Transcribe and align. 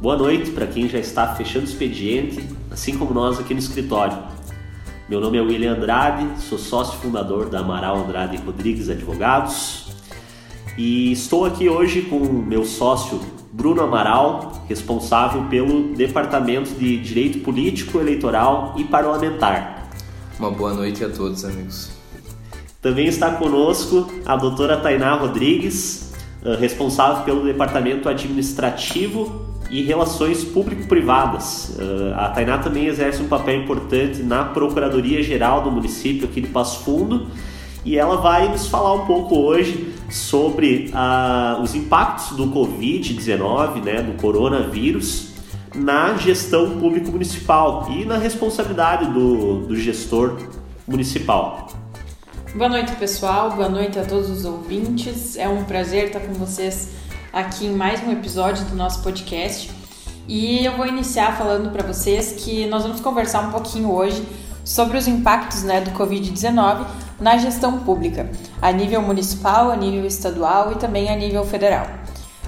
Boa 0.00 0.16
noite 0.16 0.52
para 0.52 0.64
quem 0.64 0.88
já 0.88 1.00
está 1.00 1.34
fechando 1.34 1.66
o 1.66 1.68
expediente, 1.68 2.48
assim 2.70 2.96
como 2.96 3.12
nós 3.12 3.40
aqui 3.40 3.52
no 3.52 3.58
escritório. 3.58 4.16
Meu 5.08 5.20
nome 5.20 5.38
é 5.38 5.40
William 5.40 5.72
Andrade, 5.74 6.40
sou 6.40 6.56
sócio 6.56 7.00
fundador 7.00 7.48
da 7.48 7.58
Amaral 7.58 8.04
Andrade 8.04 8.36
Rodrigues 8.36 8.88
Advogados 8.88 9.88
e 10.76 11.10
estou 11.10 11.44
aqui 11.44 11.68
hoje 11.68 12.02
com 12.02 12.20
meu 12.20 12.64
sócio 12.64 13.20
Bruno 13.52 13.82
Amaral, 13.82 14.64
responsável 14.68 15.46
pelo 15.50 15.92
Departamento 15.96 16.70
de 16.74 16.96
Direito 16.98 17.40
Político, 17.40 17.98
Eleitoral 17.98 18.74
e 18.76 18.84
Parlamentar. 18.84 19.90
Uma 20.38 20.52
boa 20.52 20.74
noite 20.74 21.04
a 21.04 21.08
todos, 21.08 21.44
amigos. 21.44 21.90
Também 22.80 23.08
está 23.08 23.32
conosco 23.32 24.08
a 24.24 24.36
doutora 24.36 24.76
Tainá 24.76 25.16
Rodrigues, 25.16 26.12
eh, 26.44 26.54
responsável 26.54 27.24
pelo 27.24 27.42
departamento 27.42 28.08
administrativo 28.08 29.47
e 29.70 29.82
relações 29.82 30.44
público-privadas. 30.44 31.76
Eh, 31.78 32.14
a 32.16 32.28
Tainá 32.30 32.58
também 32.58 32.86
exerce 32.86 33.22
um 33.22 33.28
papel 33.28 33.62
importante 33.62 34.22
na 34.22 34.44
Procuradoria 34.44 35.22
Geral 35.22 35.62
do 35.62 35.70
município 35.70 36.26
aqui 36.26 36.40
de 36.40 36.48
Passo 36.48 36.84
Fundo 36.84 37.28
e 37.84 37.96
ela 37.96 38.16
vai 38.16 38.48
nos 38.48 38.66
falar 38.66 38.92
um 38.94 39.06
pouco 39.06 39.36
hoje 39.36 39.94
sobre 40.10 40.90
uh, 40.92 41.62
os 41.62 41.74
impactos 41.74 42.36
do 42.36 42.46
Covid-19, 42.48 43.82
né, 43.82 44.02
do 44.02 44.20
coronavírus, 44.20 45.28
na 45.74 46.14
gestão 46.16 46.78
público-municipal 46.78 47.88
e 47.90 48.04
na 48.04 48.18
responsabilidade 48.18 49.06
do, 49.06 49.66
do 49.66 49.76
gestor 49.76 50.38
municipal. 50.86 51.68
Boa 52.54 52.68
noite, 52.68 52.92
pessoal. 52.96 53.50
Boa 53.52 53.68
noite 53.68 53.98
a 53.98 54.04
todos 54.04 54.30
os 54.30 54.44
ouvintes. 54.44 55.36
É 55.36 55.48
um 55.48 55.64
prazer 55.64 56.06
estar 56.06 56.20
com 56.20 56.32
vocês 56.32 56.90
aqui 57.38 57.66
em 57.66 57.72
mais 57.72 58.02
um 58.02 58.10
episódio 58.10 58.64
do 58.64 58.74
nosso 58.74 59.00
podcast. 59.00 59.70
E 60.26 60.64
eu 60.64 60.76
vou 60.76 60.84
iniciar 60.84 61.38
falando 61.38 61.70
para 61.70 61.86
vocês 61.86 62.32
que 62.32 62.66
nós 62.66 62.82
vamos 62.82 63.00
conversar 63.00 63.46
um 63.46 63.52
pouquinho 63.52 63.92
hoje 63.92 64.26
sobre 64.64 64.98
os 64.98 65.06
impactos 65.06 65.62
né, 65.62 65.80
do 65.80 65.92
Covid-19 65.92 66.84
na 67.20 67.38
gestão 67.38 67.78
pública, 67.78 68.28
a 68.60 68.72
nível 68.72 69.00
municipal, 69.00 69.70
a 69.70 69.76
nível 69.76 70.04
estadual 70.04 70.72
e 70.72 70.74
também 70.74 71.10
a 71.10 71.16
nível 71.16 71.44
federal. 71.44 71.86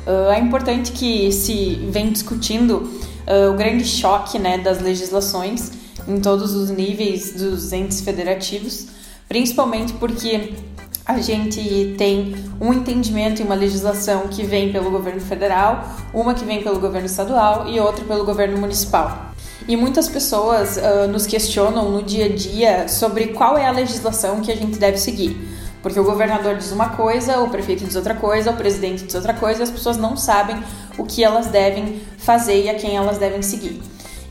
Uh, 0.04 0.32
é 0.32 0.40
importante 0.40 0.90
que 0.90 1.30
se 1.30 1.88
vem 1.88 2.10
discutindo 2.10 2.78
uh, 2.78 3.54
o 3.54 3.56
grande 3.56 3.84
choque 3.84 4.40
né, 4.40 4.58
das 4.58 4.80
legislações 4.80 5.70
em 6.08 6.20
todos 6.20 6.52
os 6.52 6.68
níveis 6.68 7.32
dos 7.34 7.72
entes 7.72 8.00
federativos 8.00 8.88
principalmente 9.30 9.92
porque 9.92 10.54
a 11.10 11.20
gente 11.20 11.94
tem 11.98 12.36
um 12.60 12.72
entendimento 12.72 13.42
e 13.42 13.44
uma 13.44 13.54
legislação 13.54 14.28
que 14.28 14.44
vem 14.44 14.70
pelo 14.70 14.90
governo 14.90 15.20
federal, 15.20 15.84
uma 16.14 16.34
que 16.34 16.44
vem 16.44 16.62
pelo 16.62 16.78
governo 16.78 17.06
estadual 17.06 17.68
e 17.68 17.80
outra 17.80 18.04
pelo 18.04 18.24
governo 18.24 18.58
municipal. 18.58 19.32
E 19.66 19.76
muitas 19.76 20.08
pessoas 20.08 20.76
uh, 20.76 21.08
nos 21.08 21.26
questionam 21.26 21.90
no 21.90 22.02
dia 22.02 22.26
a 22.26 22.28
dia 22.28 22.88
sobre 22.88 23.28
qual 23.28 23.58
é 23.58 23.66
a 23.66 23.72
legislação 23.72 24.40
que 24.40 24.52
a 24.52 24.56
gente 24.56 24.78
deve 24.78 24.98
seguir. 24.98 25.36
Porque 25.82 25.98
o 25.98 26.04
governador 26.04 26.56
diz 26.56 26.70
uma 26.72 26.90
coisa, 26.90 27.40
o 27.40 27.48
prefeito 27.48 27.84
diz 27.84 27.96
outra 27.96 28.14
coisa, 28.14 28.50
o 28.50 28.56
presidente 28.56 29.04
diz 29.04 29.14
outra 29.14 29.34
coisa, 29.34 29.60
e 29.60 29.62
as 29.62 29.70
pessoas 29.70 29.96
não 29.96 30.16
sabem 30.16 30.62
o 30.96 31.04
que 31.04 31.24
elas 31.24 31.46
devem 31.46 32.00
fazer 32.18 32.64
e 32.64 32.68
a 32.68 32.74
quem 32.74 32.96
elas 32.96 33.18
devem 33.18 33.42
seguir. 33.42 33.80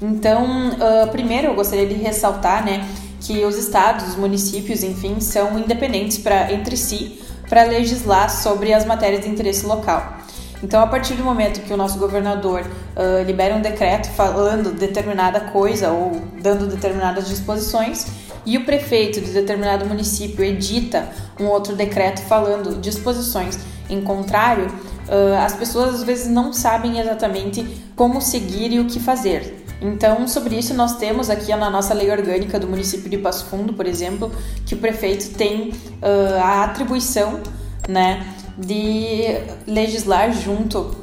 Então, 0.02 0.70
uh, 0.70 1.12
primeiro 1.12 1.48
eu 1.48 1.56
gostaria 1.56 1.86
de 1.86 1.96
ressaltar, 1.96 2.64
né, 2.64 2.88
que 3.22 3.44
os 3.46 3.58
estados, 3.58 4.10
os 4.10 4.16
municípios, 4.16 4.84
enfim, 4.84 5.20
são 5.20 5.58
independentes 5.60 6.18
para 6.18 6.52
entre 6.52 6.78
si 6.78 7.20
para 7.50 7.64
legislar 7.64 8.30
sobre 8.30 8.74
as 8.74 8.86
matérias 8.86 9.24
de 9.24 9.30
interesse 9.30 9.66
local. 9.66 10.20
Então, 10.62 10.82
a 10.82 10.88
partir 10.88 11.16
do 11.16 11.24
momento 11.24 11.62
que 11.62 11.74
o 11.74 11.78
nosso 11.78 11.98
governador 11.98 12.62
uh, 12.62 13.24
libera 13.26 13.56
um 13.56 13.62
decreto 13.62 14.10
falando 14.10 14.72
determinada 14.72 15.40
coisa 15.40 15.90
ou 15.90 16.22
dando 16.42 16.68
determinadas 16.68 17.28
disposições, 17.28 18.08
e 18.46 18.58
o 18.58 18.66
prefeito 18.66 19.22
de 19.22 19.32
determinado 19.32 19.86
município 19.86 20.44
edita 20.44 21.10
um 21.40 21.46
outro 21.46 21.76
decreto 21.76 22.22
falando 22.22 22.80
disposições 22.80 23.58
em 23.90 24.02
contrário, 24.02 24.68
uh, 24.68 25.44
as 25.44 25.54
pessoas 25.54 25.96
às 25.96 26.04
vezes 26.04 26.28
não 26.28 26.54
sabem 26.54 27.00
exatamente 27.00 27.66
como 27.96 28.22
seguir 28.22 28.72
e 28.72 28.80
o 28.80 28.86
que 28.86 29.00
fazer. 29.00 29.66
Então, 29.82 30.28
sobre 30.28 30.58
isso, 30.58 30.74
nós 30.74 30.98
temos 30.98 31.30
aqui 31.30 31.56
na 31.56 31.70
nossa 31.70 31.94
lei 31.94 32.12
orgânica 32.12 32.60
do 32.60 32.68
município 32.68 33.10
de 33.10 33.18
Passo 33.18 33.46
Fundo, 33.46 33.74
por 33.74 33.86
exemplo, 33.86 34.32
que 34.66 34.76
o 34.76 34.78
prefeito 34.78 35.34
tem 35.36 35.70
uh, 35.70 36.40
a 36.42 36.66
atribuição 36.66 37.40
né, 37.88 38.26
de 38.58 39.24
legislar 39.66 40.34
junto 40.34 40.96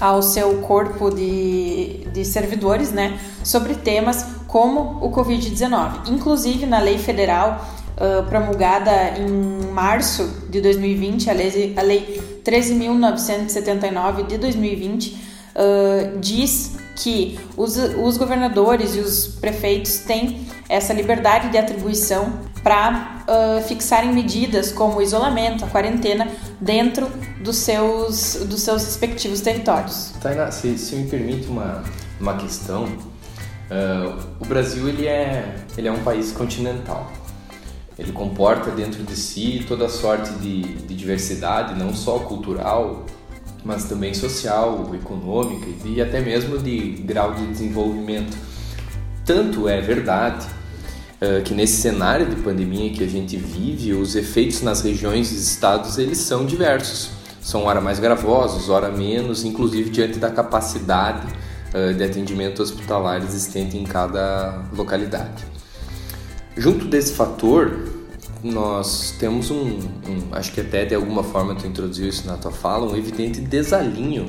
ao 0.00 0.22
seu 0.22 0.58
corpo 0.62 1.10
de, 1.10 2.06
de 2.12 2.24
servidores 2.24 2.90
né, 2.92 3.18
sobre 3.44 3.74
temas 3.74 4.24
como 4.48 5.04
o 5.04 5.12
Covid-19. 5.12 6.08
Inclusive, 6.08 6.64
na 6.64 6.80
lei 6.80 6.98
federal 6.98 7.64
uh, 7.96 8.22
promulgada 8.24 9.18
em 9.18 9.66
março 9.70 10.46
de 10.48 10.62
2020, 10.62 11.28
a 11.28 11.32
lei, 11.34 11.74
a 11.76 11.82
lei 11.82 12.22
13.979 12.42 14.26
de 14.26 14.38
2020, 14.38 15.08
uh, 15.10 16.18
diz 16.20 16.83
que 16.96 17.38
os, 17.56 17.76
os 17.76 18.16
governadores 18.16 18.94
e 18.94 19.00
os 19.00 19.26
prefeitos 19.26 19.98
têm 19.98 20.46
essa 20.68 20.92
liberdade 20.92 21.50
de 21.50 21.58
atribuição 21.58 22.32
para 22.62 23.24
uh, 23.28 23.62
fixarem 23.62 24.12
medidas 24.12 24.72
como 24.72 24.98
o 24.98 25.02
isolamento, 25.02 25.64
a 25.64 25.68
quarentena, 25.68 26.28
dentro 26.60 27.06
dos 27.40 27.56
seus, 27.56 28.36
dos 28.46 28.62
seus 28.62 28.84
respectivos 28.84 29.40
territórios. 29.40 30.14
Tainá, 30.20 30.50
se, 30.50 30.78
se 30.78 30.96
me 30.96 31.08
permite 31.08 31.46
uma, 31.46 31.84
uma 32.18 32.36
questão, 32.36 32.84
uh, 32.84 34.18
o 34.40 34.46
Brasil 34.46 34.88
ele 34.88 35.06
é, 35.06 35.56
ele 35.76 35.88
é 35.88 35.92
um 35.92 36.02
país 36.02 36.32
continental. 36.32 37.12
Ele 37.98 38.10
comporta 38.10 38.70
dentro 38.70 39.04
de 39.04 39.14
si 39.14 39.64
toda 39.68 39.88
sorte 39.88 40.32
de, 40.34 40.62
de 40.62 40.94
diversidade, 40.94 41.78
não 41.78 41.94
só 41.94 42.18
cultural, 42.20 43.04
mas 43.64 43.84
também 43.84 44.12
social, 44.12 44.90
econômica 44.94 45.66
e 45.84 46.00
até 46.00 46.20
mesmo 46.20 46.58
de 46.58 46.90
grau 47.04 47.34
de 47.34 47.46
desenvolvimento. 47.46 48.36
Tanto 49.24 49.68
é 49.68 49.80
verdade 49.80 50.46
uh, 51.20 51.42
que 51.42 51.54
nesse 51.54 51.80
cenário 51.80 52.26
de 52.26 52.36
pandemia 52.36 52.92
que 52.92 53.02
a 53.02 53.08
gente 53.08 53.36
vive, 53.36 53.94
os 53.94 54.14
efeitos 54.14 54.60
nas 54.60 54.82
regiões 54.82 55.32
e 55.32 55.36
estados 55.36 55.96
eles 55.96 56.18
são 56.18 56.44
diversos. 56.44 57.10
São 57.40 57.64
hora 57.64 57.80
mais 57.80 57.98
gravosos, 57.98 58.68
hora 58.68 58.90
menos, 58.90 59.44
inclusive 59.44 59.90
diante 59.90 60.18
da 60.18 60.30
capacidade 60.30 61.26
uh, 61.74 61.94
de 61.94 62.04
atendimento 62.04 62.62
hospitalar 62.62 63.22
existente 63.22 63.78
em 63.78 63.84
cada 63.84 64.62
localidade. 64.74 65.44
Junto 66.56 66.84
desse 66.84 67.14
fator, 67.14 68.03
nós 68.44 69.14
temos 69.18 69.50
um, 69.50 69.56
um, 69.56 69.80
acho 70.32 70.52
que 70.52 70.60
até 70.60 70.84
de 70.84 70.94
alguma 70.94 71.24
forma 71.24 71.54
tu 71.54 71.66
introduziu 71.66 72.08
isso 72.08 72.26
na 72.26 72.36
tua 72.36 72.52
fala, 72.52 72.86
um 72.86 72.94
evidente 72.94 73.40
desalinho 73.40 74.28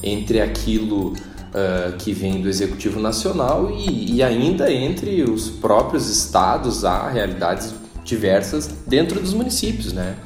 entre 0.00 0.40
aquilo 0.40 1.08
uh, 1.12 1.96
que 1.98 2.12
vem 2.12 2.40
do 2.40 2.48
Executivo 2.48 3.00
Nacional 3.00 3.70
e, 3.72 4.14
e, 4.14 4.22
ainda 4.22 4.72
entre 4.72 5.24
os 5.24 5.50
próprios 5.50 6.08
estados, 6.08 6.84
há 6.84 7.08
realidades 7.08 7.74
diversas 8.04 8.68
dentro 8.86 9.20
dos 9.20 9.34
municípios, 9.34 9.92
né? 9.92 10.16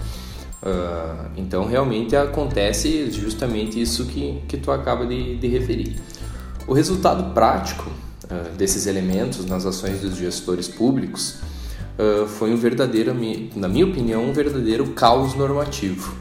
Uh, 0.63 1.31
então 1.37 1.67
realmente 1.67 2.15
acontece 2.15 3.11
justamente 3.11 3.81
isso 3.81 4.05
que, 4.05 4.43
que 4.47 4.59
tu 4.59 4.71
acaba 4.71 5.07
de, 5.07 5.37
de 5.37 5.49
referir. 5.49 5.97
O 6.69 6.75
resultado 6.75 7.33
prático 7.33 7.91
uh, 8.25 8.55
desses 8.57 8.87
elementos 8.87 9.47
nas 9.47 9.65
ações 9.65 10.03
dos 10.03 10.17
gestores 10.17 10.69
públicos 10.69 11.39
uh, 11.99 12.27
foi 12.27 12.53
um 12.53 12.57
verdadeiro, 12.57 13.15
na 13.55 13.69
minha 13.69 13.87
opinião, 13.87 14.25
um 14.25 14.33
verdadeiro 14.33 14.89
caos 14.89 15.35
normativo. 15.35 16.15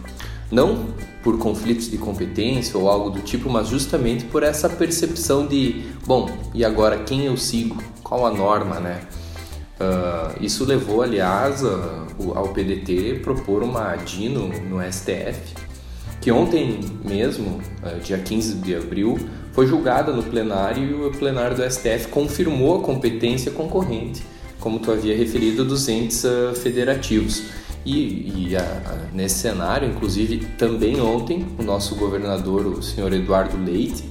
Não 0.52 0.88
por 1.24 1.38
conflitos 1.38 1.90
de 1.90 1.98
competência 1.98 2.78
ou 2.78 2.90
algo 2.90 3.10
do 3.10 3.22
tipo, 3.22 3.50
mas 3.50 3.68
justamente 3.68 4.26
por 4.26 4.44
essa 4.44 4.68
percepção 4.68 5.46
de, 5.46 5.86
bom, 6.06 6.30
e 6.54 6.66
agora 6.66 6.98
quem 7.00 7.26
eu 7.26 7.38
sigo? 7.38 7.78
Qual 8.04 8.26
a 8.26 8.32
norma, 8.32 8.80
né? 8.80 9.02
Uh, 9.80 10.44
isso 10.44 10.64
levou, 10.66 11.02
aliás, 11.02 11.64
ao 11.64 12.50
PDT 12.50 13.22
propor 13.24 13.64
uma 13.64 13.94
ADI 13.94 14.30
no, 14.30 14.48
no 14.48 14.92
STF, 14.92 15.56
que 16.20 16.32
ontem 16.32 16.80
mesmo, 17.04 17.60
uh, 17.82 18.00
dia 18.00 18.20
15 18.20 18.56
de 18.56 18.76
abril, 18.76 19.18
foi 19.54 19.66
julgada 19.66 20.14
no 20.14 20.22
plenário 20.22 20.84
e 20.84 21.08
o 21.08 21.12
plenário 21.12 21.56
do 21.58 21.70
STF 21.70 22.08
confirmou 22.10 22.80
a 22.80 22.84
competência 22.84 23.52
concorrente, 23.52 24.24
como 24.62 24.80
tu 24.80 24.92
havia 24.92 25.18
referido, 25.18 25.66
dos 25.66 25.90
entes 25.90 26.24
uh, 26.24 26.56
federativos. 26.56 27.44
E, 27.84 28.50
e 28.50 28.56
a, 28.56 28.62
a, 28.62 29.13
nesse 29.13 29.40
cenário, 29.40 29.90
inclusive, 29.90 30.46
também 30.58 31.02
ontem, 31.02 31.46
o 31.60 31.63
nosso 31.63 31.96
governador, 31.96 32.68
o 32.68 32.81
senhor 32.81 33.12
Eduardo 33.12 33.58
Leite, 33.58 34.06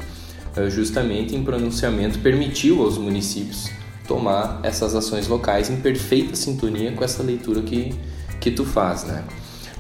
uh, 0.56 0.68
justamente 0.68 1.34
em 1.34 1.42
pronunciamento, 1.42 2.18
permitiu 2.18 2.82
aos 2.82 2.98
municípios 2.98 3.70
tomar 4.06 4.58
essas 4.64 4.94
ações 4.96 5.28
locais 5.28 5.70
em 5.70 5.76
perfeita 5.76 6.34
sintonia 6.34 6.90
com 6.90 7.04
essa 7.04 7.22
leitura 7.22 7.62
que, 7.62 7.94
que 8.40 8.50
tu 8.50 8.64
faz, 8.64 9.04
né? 9.04 9.24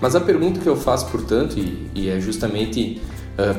Mas 0.00 0.14
a 0.14 0.20
pergunta 0.20 0.60
que 0.60 0.68
eu 0.68 0.76
faço, 0.76 1.06
portanto, 1.06 1.58
e, 1.58 1.90
e 1.94 2.08
é 2.08 2.20
justamente 2.20 3.02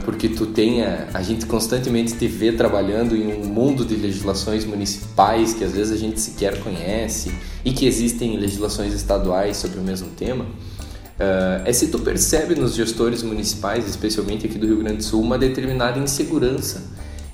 porque 0.05 0.29
tu 0.29 0.45
tem 0.45 0.83
a, 0.83 1.07
a, 1.13 1.23
gente 1.23 1.45
constantemente 1.45 2.13
te 2.13 2.27
vê 2.27 2.51
trabalhando 2.51 3.15
em 3.15 3.33
um 3.41 3.45
mundo 3.45 3.83
de 3.83 3.95
legislações 3.95 4.63
municipais 4.63 5.53
que 5.53 5.63
às 5.63 5.71
vezes 5.71 5.91
a 5.91 5.97
gente 5.97 6.19
sequer 6.19 6.59
conhece 6.59 7.31
e 7.65 7.71
que 7.71 7.85
existem 7.85 8.37
legislações 8.37 8.93
estaduais 8.93 9.57
sobre 9.57 9.79
o 9.79 9.81
mesmo 9.81 10.09
tema, 10.09 10.43
uh, 10.43 11.65
é 11.65 11.73
se 11.73 11.87
tu 11.87 11.99
percebe 11.99 12.55
nos 12.55 12.75
gestores 12.75 13.23
municipais, 13.23 13.87
especialmente 13.87 14.45
aqui 14.45 14.57
do 14.57 14.67
Rio 14.67 14.77
Grande 14.77 14.97
do 14.97 15.03
Sul, 15.03 15.21
uma 15.21 15.37
determinada 15.37 15.99
insegurança 15.99 16.83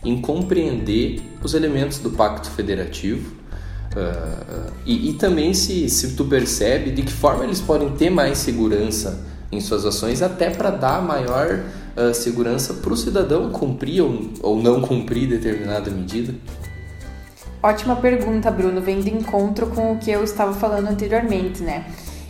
em 0.04 0.22
compreender 0.22 1.22
os 1.44 1.54
elementos 1.54 2.00
do 2.00 2.12
Pacto 2.12 2.50
Federativo 2.52 3.34
uh, 3.94 4.72
e, 4.86 5.10
e, 5.10 5.14
também 5.14 5.54
se, 5.54 5.90
se 5.90 6.14
tu 6.14 6.26
percebe 6.26 6.92
de 6.92 7.02
que 7.02 7.12
forma 7.12 7.44
eles 7.44 7.60
podem 7.60 7.90
ter 7.92 8.10
mais 8.10 8.38
segurança 8.38 9.26
em 9.52 9.60
suas 9.60 9.86
ações, 9.86 10.22
até 10.22 10.50
para 10.50 10.70
dar 10.70 11.02
maior 11.02 11.64
uh, 11.98 12.14
segurança 12.14 12.76
para 12.76 12.94
o 12.94 12.96
cidadão 12.96 13.50
cumprir 13.50 14.02
ou, 14.02 14.30
ou 14.42 14.62
não 14.62 14.82
cumprir 14.82 15.28
determinada 15.28 15.90
medida? 15.90 16.34
Ótima 17.62 17.96
pergunta, 17.96 18.52
Bruno. 18.52 18.80
Vem 18.80 19.02
de 19.02 19.14
encontro 19.14 19.68
com 19.68 19.94
o 19.94 19.98
que 19.98 20.12
eu 20.12 20.24
estava 20.24 20.54
falando 20.54 20.88
anteriormente, 20.88 21.64
né? 21.64 21.86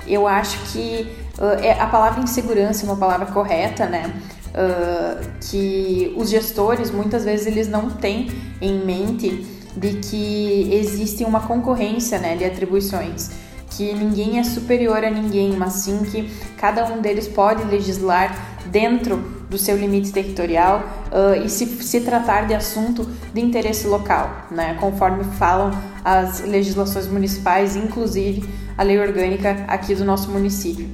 Eu 0.07 0.25
acho 0.25 0.57
que 0.71 1.07
uh, 1.37 1.81
a 1.81 1.85
palavra 1.87 2.23
insegurança 2.23 2.85
é 2.85 2.89
uma 2.89 2.95
palavra 2.95 3.25
correta, 3.27 3.85
né? 3.85 4.13
Uh, 4.47 5.27
que 5.41 6.13
os 6.17 6.29
gestores 6.29 6.89
muitas 6.89 7.25
vezes 7.25 7.45
eles 7.45 7.67
não 7.67 7.89
têm 7.89 8.31
em 8.61 8.79
mente 8.83 9.45
de 9.75 9.93
que 9.97 10.69
existe 10.73 11.23
uma 11.23 11.41
concorrência 11.41 12.17
né, 12.17 12.35
de 12.35 12.43
atribuições, 12.43 13.29
que 13.69 13.93
ninguém 13.93 14.39
é 14.39 14.43
superior 14.43 15.03
a 15.03 15.11
ninguém, 15.11 15.55
mas 15.55 15.73
sim 15.73 15.99
que 15.99 16.27
cada 16.57 16.85
um 16.91 16.99
deles 16.99 17.27
pode 17.27 17.63
legislar 17.65 18.35
dentro 18.71 19.36
do 19.49 19.57
seu 19.57 19.77
limite 19.77 20.11
territorial 20.11 20.83
uh, 21.11 21.43
e 21.43 21.49
se, 21.49 21.65
se 21.65 22.01
tratar 22.01 22.47
de 22.47 22.53
assunto 22.53 23.09
de 23.33 23.41
interesse 23.41 23.87
local, 23.87 24.47
né, 24.51 24.75
conforme 24.79 25.23
falam 25.23 25.71
as 26.03 26.41
legislações 26.41 27.07
municipais, 27.07 27.75
inclusive 27.75 28.47
a 28.77 28.83
lei 28.83 28.99
orgânica 28.99 29.65
aqui 29.67 29.95
do 29.95 30.03
nosso 30.03 30.29
município. 30.29 30.87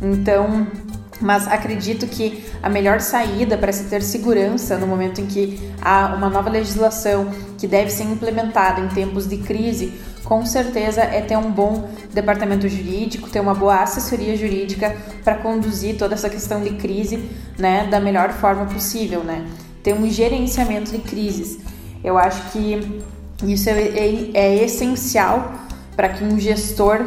Então, 0.00 0.66
mas 1.20 1.48
acredito 1.48 2.06
que 2.06 2.44
a 2.62 2.68
melhor 2.68 3.00
saída 3.00 3.56
para 3.58 3.72
se 3.72 3.84
ter 3.84 4.02
segurança 4.02 4.76
no 4.76 4.86
momento 4.86 5.20
em 5.20 5.26
que 5.26 5.58
há 5.80 6.14
uma 6.14 6.28
nova 6.28 6.48
legislação 6.48 7.30
que 7.56 7.66
deve 7.66 7.90
ser 7.90 8.04
implementada 8.04 8.80
em 8.80 8.88
tempos 8.88 9.28
de 9.28 9.38
crise, 9.38 9.94
com 10.24 10.44
certeza 10.44 11.02
é 11.02 11.20
ter 11.20 11.36
um 11.36 11.50
bom 11.50 11.88
departamento 12.12 12.68
jurídico, 12.68 13.30
ter 13.30 13.40
uma 13.40 13.54
boa 13.54 13.82
assessoria 13.82 14.36
jurídica 14.36 14.96
para 15.24 15.36
conduzir 15.36 15.96
toda 15.96 16.14
essa 16.14 16.28
questão 16.28 16.62
de 16.62 16.70
crise, 16.70 17.28
né, 17.58 17.86
da 17.86 18.00
melhor 18.00 18.30
forma 18.32 18.66
possível, 18.66 19.24
né? 19.24 19.46
Ter 19.82 19.94
um 19.94 20.08
gerenciamento 20.08 20.90
de 20.90 20.98
crises. 20.98 21.58
Eu 22.02 22.18
acho 22.18 22.50
que 22.50 23.02
isso 23.44 23.70
é, 23.70 23.80
é, 23.80 24.30
é 24.34 24.64
essencial 24.64 25.52
para 25.96 26.08
que 26.08 26.24
um 26.24 26.38
gestor 26.38 27.04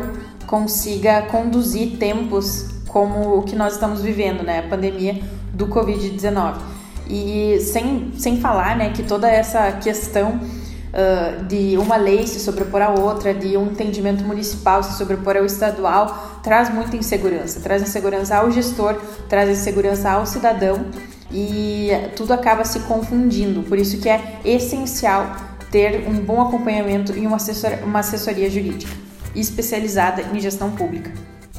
consiga 0.48 1.24
conduzir 1.24 1.98
tempos 1.98 2.70
como 2.88 3.38
o 3.38 3.44
que 3.44 3.56
nós 3.56 3.74
estamos 3.74 4.02
vivendo, 4.02 4.44
né? 4.44 4.60
A 4.60 4.64
pandemia 4.64 5.22
do 5.54 5.68
Covid-19. 5.68 6.56
E 7.10 7.60
sem, 7.60 8.12
sem 8.18 8.40
falar 8.40 8.78
né, 8.78 8.92
que 8.92 9.04
toda 9.04 9.30
essa 9.30 9.72
questão 9.74 10.40
de 11.48 11.78
uma 11.78 11.96
lei 11.96 12.28
se 12.28 12.40
sobrepor 12.40 12.82
à 12.82 12.90
outra, 12.90 13.34
de 13.34 13.56
um 13.56 13.68
entendimento 13.68 14.24
municipal 14.24 14.84
se 14.84 14.98
sobrepor 14.98 15.38
ao 15.38 15.46
estadual, 15.46 16.40
traz 16.44 16.74
muita 16.74 16.98
insegurança. 16.98 17.62
Traz 17.62 17.82
insegurança 17.82 18.36
ao 18.36 18.52
gestor, 18.52 19.00
traz 19.30 19.50
insegurança 19.50 20.12
ao 20.12 20.26
cidadão 20.26 20.86
e 21.32 21.90
tudo 22.16 22.34
acaba 22.34 22.66
se 22.66 22.82
confundindo. 22.82 23.64
Por 23.64 23.78
isso 23.78 24.00
que 24.00 24.10
é 24.10 24.40
essencial 24.44 25.34
ter 25.72 26.06
um 26.08 26.16
bom 26.20 26.42
acompanhamento 26.42 27.18
e 27.18 27.26
uma 27.26 27.38
assessoria, 27.38 27.80
uma 27.86 28.00
assessoria 28.00 28.50
jurídica 28.50 28.94
especializada 29.36 30.24
em 30.34 30.40
gestão 30.40 30.72
pública. 30.72 31.12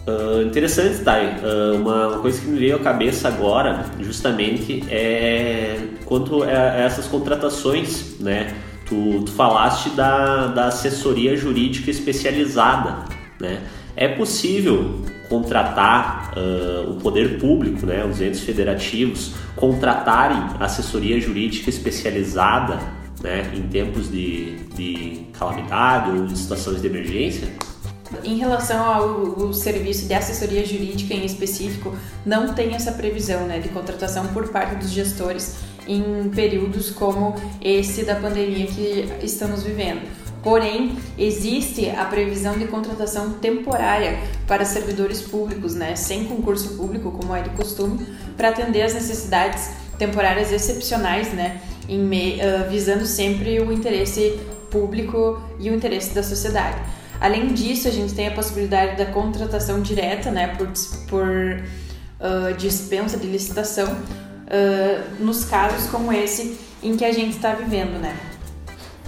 Uh, 0.07 0.43
interessante, 0.43 1.03
Thay. 1.03 1.27
Uh, 1.27 1.77
uma 1.77 2.19
coisa 2.19 2.41
que 2.41 2.47
me 2.49 2.59
veio 2.59 2.77
à 2.77 2.81
cabeça 2.81 3.29
agora, 3.29 3.87
justamente, 4.01 4.85
é 4.91 5.79
quanto 6.05 6.43
a 6.43 6.49
essas 6.51 7.07
contratações, 7.07 8.19
né? 8.19 8.53
Tu, 8.93 9.23
tu 9.23 9.33
falaste 9.33 9.89
da, 9.91 10.49
da 10.49 10.67
assessoria 10.67 11.35
jurídica 11.35 11.91
especializada, 11.91 13.07
né? 13.41 13.63
É 13.97 14.07
possível 14.07 15.01
contratar 15.31 16.35
uh, 16.37 16.91
o 16.91 16.97
poder 16.97 17.39
público, 17.39 17.87
né, 17.87 18.05
os 18.05 18.21
entes 18.21 18.41
federativos, 18.41 19.33
contratarem 19.57 20.43
assessoria 20.61 21.19
jurídica 21.19 21.71
especializada 21.71 22.81
né, 23.23 23.51
em 23.55 23.63
tempos 23.63 24.11
de, 24.11 24.57
de 24.75 25.27
calamidade 25.33 26.11
ou 26.11 26.27
de 26.27 26.37
situações 26.37 26.83
de 26.83 26.87
emergência? 26.87 27.49
Em 28.23 28.37
relação 28.37 28.85
ao, 28.85 29.53
serviço 29.55 30.07
de 30.07 30.13
assessoria 30.13 30.67
jurídica 30.67 31.15
em 31.15 31.25
específico, 31.25 31.97
não 32.27 32.53
tem 32.53 32.75
essa 32.75 32.93
previsão 32.93 33.47
né, 33.47 33.59
de 33.59 33.71
contratação 33.71 34.27
por 34.29 34.49
parte 34.49 34.77
dos 34.77 34.91
gestores 34.91 35.57
em 35.87 36.29
períodos 36.31 36.91
como 36.91 37.35
esse 37.61 38.05
da 38.05 38.17
pandemia 38.17 38.67
que 38.67 39.09
estamos 39.23 39.63
vivendo. 39.63 40.03
Porém, 40.43 40.97
existe 41.17 41.89
a 41.91 42.05
previsão 42.05 42.59
de 42.59 42.67
contratação 42.67 43.35
temporária 43.35 44.19
para 44.47 44.65
servidores 44.65 45.21
públicos, 45.21 45.75
né, 45.75 45.95
sem 45.95 46.25
concurso 46.25 46.77
público, 46.77 47.13
como 47.13 47.35
é 47.35 47.43
de 47.43 47.51
costume, 47.51 48.05
para 48.37 48.49
atender 48.49 48.83
às 48.83 48.93
necessidades 48.93 49.71
temporárias 49.97 50.51
excepcionais, 50.51 51.33
né, 51.33 51.61
me, 51.89 52.41
uh, 52.41 52.69
visando 52.69 53.07
sempre 53.07 53.61
o 53.61 53.73
interesse 53.73 54.41
público 54.69 55.41
e 55.61 55.71
o 55.71 55.75
interesse 55.75 56.13
da 56.13 56.25
sociedade. 56.25 56.83
Além 57.21 57.55
disso, 57.55 57.87
a 57.87 57.91
gente 57.93 58.13
tem 58.13 58.27
a 58.27 58.33
possibilidade 58.33 58.97
da 58.97 59.07
contratação 59.07 59.81
direta, 59.81 60.33
né, 60.33 60.57
por, 60.57 60.67
por 61.07 61.29
uh, 61.29 62.53
dispensa 62.59 63.17
de 63.17 63.29
licitação, 63.29 63.97
uh, 64.53 65.25
nos 65.25 65.45
casos 65.45 65.89
como 65.91 66.13
esse 66.13 66.59
em 66.83 66.97
que 66.97 67.05
a 67.05 67.13
gente 67.13 67.37
está 67.37 67.55
vivendo, 67.55 67.99
né. 67.99 68.15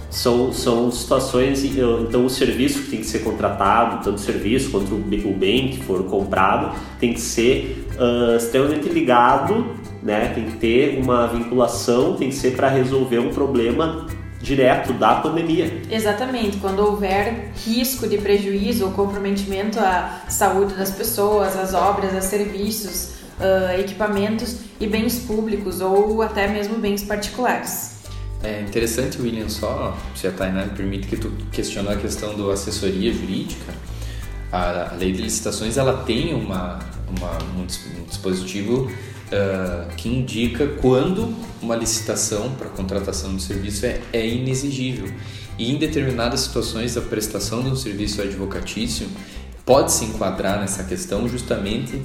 São, 0.09 0.53
são 0.53 0.89
situações, 0.91 1.65
então 1.65 2.25
o 2.25 2.29
serviço 2.29 2.83
que 2.83 2.91
tem 2.91 2.99
que 3.01 3.05
ser 3.05 3.19
contratado, 3.19 4.01
tanto 4.01 4.15
o 4.15 4.19
serviço 4.19 4.71
quanto 4.71 4.95
o 4.95 5.33
bem 5.33 5.67
que 5.67 5.83
for 5.83 6.05
comprado, 6.05 6.73
tem 7.01 7.13
que 7.13 7.19
ser 7.19 7.85
uh, 7.99 8.37
extremamente 8.37 8.87
ligado, 8.87 9.75
né? 10.01 10.31
tem 10.33 10.45
que 10.45 10.55
ter 10.55 10.99
uma 11.03 11.27
vinculação, 11.27 12.15
tem 12.15 12.29
que 12.29 12.35
ser 12.35 12.55
para 12.55 12.69
resolver 12.69 13.19
um 13.19 13.29
problema 13.29 14.07
direto 14.39 14.93
da 14.93 15.15
pandemia. 15.15 15.81
Exatamente, 15.89 16.57
quando 16.57 16.79
houver 16.79 17.51
risco 17.65 18.07
de 18.07 18.17
prejuízo 18.17 18.85
ou 18.85 18.91
comprometimento 18.91 19.79
à 19.79 20.21
saúde 20.29 20.75
das 20.75 20.91
pessoas, 20.91 21.57
às 21.57 21.73
obras, 21.73 22.15
a 22.15 22.21
serviços, 22.21 23.15
uh, 23.39 23.79
equipamentos 23.79 24.57
e 24.79 24.87
bens 24.87 25.19
públicos 25.19 25.81
ou 25.81 26.21
até 26.21 26.47
mesmo 26.47 26.77
bens 26.77 27.03
particulares. 27.03 27.95
É 28.43 28.61
interessante, 28.61 29.19
William, 29.21 29.49
só 29.49 29.97
se 30.15 30.27
a 30.27 30.31
Tainá 30.31 30.65
me 30.65 30.71
permite 30.71 31.07
que 31.07 31.17
tu 31.17 31.31
questionou 31.51 31.91
a 31.91 31.95
questão 31.95 32.37
da 32.37 32.53
assessoria 32.53 33.11
jurídica. 33.11 33.73
A, 34.51 34.93
lei 34.97 35.11
de 35.11 35.21
licitações 35.21 35.77
ela 35.77 36.03
tem 36.03 36.33
uma, 36.33 36.79
uma 37.17 37.37
um 37.57 37.65
dispositivo 38.05 38.83
uh, 38.85 39.95
que 39.95 40.07
indica 40.07 40.67
quando 40.79 41.33
uma 41.61 41.75
licitação 41.75 42.51
para 42.51 42.69
contratação 42.69 43.35
de 43.35 43.41
serviço 43.41 43.85
é, 43.85 43.99
é 44.13 44.27
inexigível. 44.27 45.11
E 45.57 45.71
em 45.71 45.77
determinadas 45.77 46.41
situações, 46.41 46.95
a 46.97 47.01
prestação 47.01 47.63
de 47.63 47.69
um 47.69 47.75
serviço 47.75 48.21
advocatício 48.21 49.07
pode 49.65 49.91
se 49.91 50.05
enquadrar 50.05 50.59
nessa 50.59 50.83
questão 50.83 51.27
justamente 51.27 52.01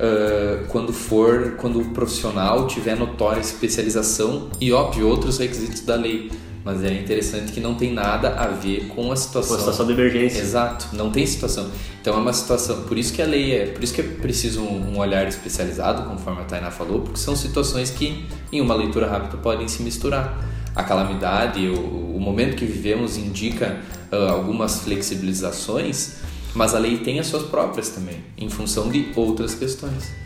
uh, 0.00 0.66
quando 0.68 0.92
for, 0.92 1.56
quando 1.58 1.80
o 1.80 1.84
profissional 1.90 2.66
tiver 2.66 2.96
notória 2.96 3.40
especialização 3.40 4.48
e, 4.60 4.72
óbvio, 4.72 5.06
outros 5.06 5.38
requisitos 5.38 5.82
da 5.82 5.94
lei 5.94 6.30
mas 6.64 6.84
é 6.84 6.92
interessante 6.92 7.52
que 7.52 7.60
não 7.60 7.74
tem 7.74 7.92
nada 7.92 8.34
a 8.34 8.48
ver 8.48 8.88
com 8.88 9.10
a 9.10 9.16
situação. 9.16 9.50
Com 9.50 9.56
a 9.56 9.58
situação 9.60 9.86
de 9.86 9.92
emergência. 9.92 10.40
Exato, 10.40 10.88
não 10.92 11.10
tem 11.10 11.26
situação. 11.26 11.70
Então 12.00 12.14
é 12.14 12.18
uma 12.18 12.32
situação, 12.32 12.82
por 12.82 12.98
isso 12.98 13.12
que 13.12 13.22
a 13.22 13.26
lei 13.26 13.54
é, 13.54 13.66
por 13.66 13.82
isso 13.82 13.94
que 13.94 14.00
é 14.00 14.04
preciso 14.04 14.60
um, 14.60 14.94
um 14.94 14.98
olhar 14.98 15.26
especializado, 15.26 16.02
conforme 16.08 16.42
a 16.42 16.44
Tainá 16.44 16.70
falou, 16.70 17.00
porque 17.00 17.18
são 17.18 17.34
situações 17.34 17.90
que 17.90 18.26
em 18.52 18.60
uma 18.60 18.74
leitura 18.74 19.06
rápida 19.06 19.36
podem 19.38 19.68
se 19.68 19.82
misturar. 19.82 20.38
a 20.76 20.84
calamidade, 20.84 21.66
o, 21.66 22.16
o 22.16 22.20
momento 22.20 22.56
que 22.56 22.64
vivemos 22.64 23.16
indica 23.16 23.80
uh, 24.12 24.30
algumas 24.30 24.80
flexibilizações, 24.80 26.16
mas 26.54 26.74
a 26.74 26.78
lei 26.78 26.98
tem 26.98 27.18
as 27.20 27.26
suas 27.26 27.44
próprias 27.44 27.90
também, 27.90 28.24
em 28.36 28.48
função 28.48 28.88
de 28.88 29.12
outras 29.16 29.54
questões. 29.54 30.20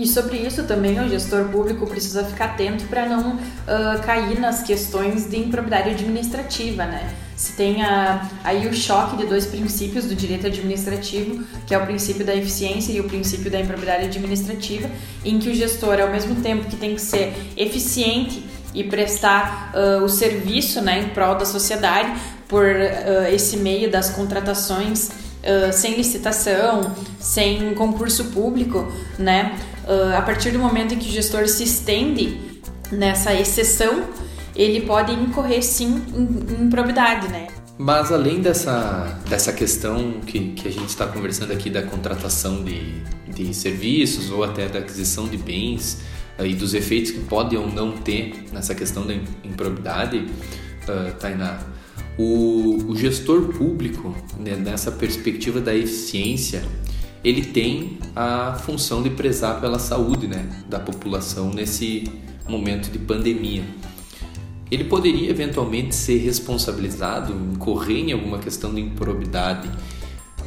E 0.00 0.06
sobre 0.06 0.36
isso 0.36 0.62
também 0.62 1.00
o 1.00 1.08
gestor 1.08 1.46
público 1.46 1.84
precisa 1.84 2.22
ficar 2.22 2.46
atento 2.46 2.84
para 2.84 3.06
não 3.06 3.32
uh, 3.32 4.00
cair 4.04 4.38
nas 4.38 4.62
questões 4.62 5.28
de 5.28 5.38
improbidade 5.38 5.90
administrativa, 5.90 6.84
né? 6.84 7.12
Se 7.34 7.54
tem 7.54 7.82
a, 7.82 8.28
aí 8.44 8.68
o 8.68 8.74
choque 8.74 9.16
de 9.16 9.26
dois 9.26 9.46
princípios 9.46 10.04
do 10.04 10.14
direito 10.14 10.46
administrativo, 10.46 11.42
que 11.66 11.74
é 11.74 11.78
o 11.78 11.84
princípio 11.84 12.24
da 12.24 12.34
eficiência 12.34 12.92
e 12.92 13.00
o 13.00 13.04
princípio 13.04 13.50
da 13.50 13.58
improbidade 13.58 14.04
administrativa, 14.04 14.88
em 15.24 15.38
que 15.40 15.48
o 15.48 15.54
gestor, 15.54 16.00
ao 16.00 16.10
mesmo 16.10 16.36
tempo 16.42 16.66
que 16.66 16.76
tem 16.76 16.94
que 16.94 17.00
ser 17.00 17.34
eficiente 17.56 18.44
e 18.72 18.84
prestar 18.84 19.72
uh, 19.74 20.04
o 20.04 20.08
serviço 20.08 20.80
né, 20.80 21.00
em 21.00 21.08
prol 21.08 21.34
da 21.34 21.44
sociedade 21.44 22.12
por 22.46 22.64
uh, 22.64 23.32
esse 23.32 23.56
meio 23.56 23.90
das 23.90 24.10
contratações 24.10 25.10
uh, 25.48 25.72
sem 25.72 25.96
licitação, 25.96 26.94
sem 27.18 27.74
concurso 27.74 28.26
público, 28.26 28.90
né? 29.18 29.58
a 30.14 30.20
partir 30.20 30.50
do 30.50 30.58
momento 30.58 30.92
em 30.92 30.98
que 30.98 31.08
o 31.08 31.10
gestor 31.10 31.48
se 31.48 31.64
estende 31.64 32.38
nessa 32.92 33.32
exceção, 33.32 34.04
ele 34.54 34.82
pode 34.82 35.14
incorrer 35.14 35.62
sim 35.62 36.04
em 36.14 36.66
improbidade, 36.66 37.26
né? 37.28 37.46
Mas 37.78 38.12
além 38.12 38.42
dessa, 38.42 39.18
dessa 39.30 39.50
questão 39.50 40.20
que, 40.26 40.52
que 40.52 40.68
a 40.68 40.70
gente 40.70 40.90
está 40.90 41.06
conversando 41.06 41.54
aqui 41.54 41.70
da 41.70 41.80
contratação 41.80 42.62
de, 42.62 43.02
de 43.28 43.54
serviços 43.54 44.30
ou 44.30 44.44
até 44.44 44.68
da 44.68 44.80
aquisição 44.80 45.26
de 45.26 45.38
bens, 45.38 46.02
e 46.44 46.54
dos 46.54 46.74
efeitos 46.74 47.10
que 47.10 47.20
podem 47.20 47.58
ou 47.58 47.68
não 47.68 47.92
ter 47.92 48.44
nessa 48.52 48.74
questão 48.74 49.06
da 49.06 49.14
improbidade, 49.44 50.18
uh, 50.18 51.12
Tainá, 51.18 51.58
o, 52.18 52.84
o 52.88 52.96
gestor 52.96 53.52
público, 53.52 54.14
né, 54.38 54.56
nessa 54.56 54.90
perspectiva 54.90 55.60
da 55.60 55.74
eficiência, 55.74 56.62
ele 57.22 57.42
tem 57.42 57.98
a 58.14 58.54
função 58.54 59.02
de 59.02 59.10
prezar 59.10 59.60
pela 59.60 59.78
saúde 59.78 60.26
né, 60.26 60.48
da 60.68 60.80
população 60.80 61.50
nesse 61.50 62.10
momento 62.48 62.90
de 62.90 62.98
pandemia. 62.98 63.64
Ele 64.70 64.84
poderia 64.84 65.30
eventualmente 65.30 65.94
ser 65.94 66.18
responsabilizado, 66.18 67.32
incorrer 67.32 68.08
em 68.08 68.12
alguma 68.12 68.38
questão 68.38 68.74
de 68.74 68.80
improbidade 68.80 69.70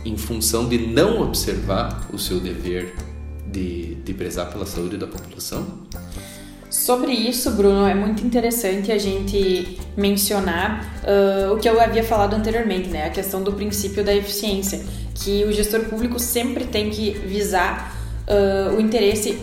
em 0.04 0.18
função 0.18 0.68
de 0.68 0.78
não 0.78 1.22
observar 1.22 2.08
o 2.12 2.18
seu 2.18 2.40
dever 2.40 2.96
de, 3.51 3.96
de 3.96 4.13
prezar 4.13 4.51
pela 4.51 4.66
saúde 4.66 4.98
da 4.98 5.08
população? 5.08 5.66
Sobre 6.72 7.12
isso, 7.12 7.51
Bruno, 7.51 7.86
é 7.86 7.94
muito 7.94 8.25
interessante 8.25 8.94
a 8.94 8.98
gente 8.98 9.78
mencionar 9.98 11.04
uh, 11.04 11.54
o 11.54 11.60
que 11.60 11.68
eu 11.68 11.82
havia 11.82 12.01
falado 12.01 12.34
anteriormente, 12.34 12.88
né? 12.88 13.08
A 13.08 13.10
questão 13.10 13.44
do 13.44 13.51
princípio 13.51 14.06
da 14.06 14.16
eficiência, 14.16 14.82
que 15.13 15.44
o 15.44 15.51
gestor 15.51 15.82
público 15.82 16.18
sempre 16.18 16.63
tem 16.63 16.90
que 16.90 17.12
visar 17.12 17.94
uh, 18.25 18.78
o 18.78 18.80
interesse 18.80 19.38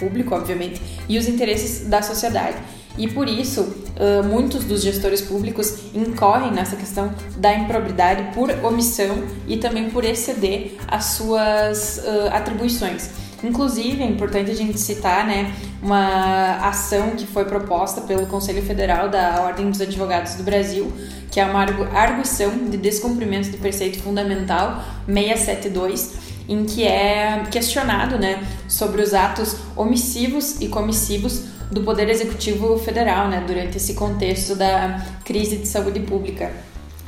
público, 0.00 0.34
obviamente, 0.34 0.82
e 1.08 1.16
os 1.18 1.28
interesses 1.28 1.88
da 1.88 2.02
sociedade. 2.02 2.56
E 2.98 3.06
por 3.06 3.28
isso, 3.28 3.60
uh, 3.60 4.24
muitos 4.24 4.64
dos 4.64 4.82
gestores 4.82 5.20
públicos 5.20 5.94
incorrem 5.94 6.50
nessa 6.50 6.74
questão 6.74 7.14
da 7.36 7.54
improbidade 7.54 8.34
por 8.34 8.50
omissão 8.64 9.22
e 9.46 9.56
também 9.56 9.88
por 9.88 10.04
exceder 10.04 10.74
as 10.88 11.04
suas 11.04 12.02
atribuições. 12.32 13.22
Inclusive, 13.42 14.02
é 14.02 14.06
importante 14.06 14.50
a 14.50 14.54
gente 14.54 14.78
citar 14.78 15.26
né, 15.26 15.52
uma 15.82 16.58
ação 16.68 17.10
que 17.10 17.26
foi 17.26 17.44
proposta 17.44 18.02
pelo 18.02 18.26
Conselho 18.26 18.62
Federal 18.62 19.08
da 19.08 19.42
Ordem 19.42 19.68
dos 19.68 19.80
Advogados 19.80 20.34
do 20.34 20.42
Brasil, 20.42 20.92
que 21.30 21.40
é 21.40 21.44
uma 21.44 21.60
arguição 21.60 22.50
de 22.68 22.76
descumprimento 22.76 23.50
do 23.50 23.58
preceito 23.58 23.98
fundamental 24.00 24.84
672, 25.06 26.14
em 26.48 26.64
que 26.64 26.86
é 26.86 27.44
questionado 27.50 28.18
né, 28.18 28.46
sobre 28.68 29.02
os 29.02 29.12
atos 29.12 29.56
omissivos 29.76 30.60
e 30.60 30.68
comissivos 30.68 31.44
do 31.70 31.82
Poder 31.82 32.08
Executivo 32.08 32.78
Federal 32.78 33.28
né, 33.28 33.42
durante 33.46 33.78
esse 33.78 33.94
contexto 33.94 34.54
da 34.54 35.04
crise 35.24 35.56
de 35.56 35.66
saúde 35.66 36.00
pública 36.00 36.52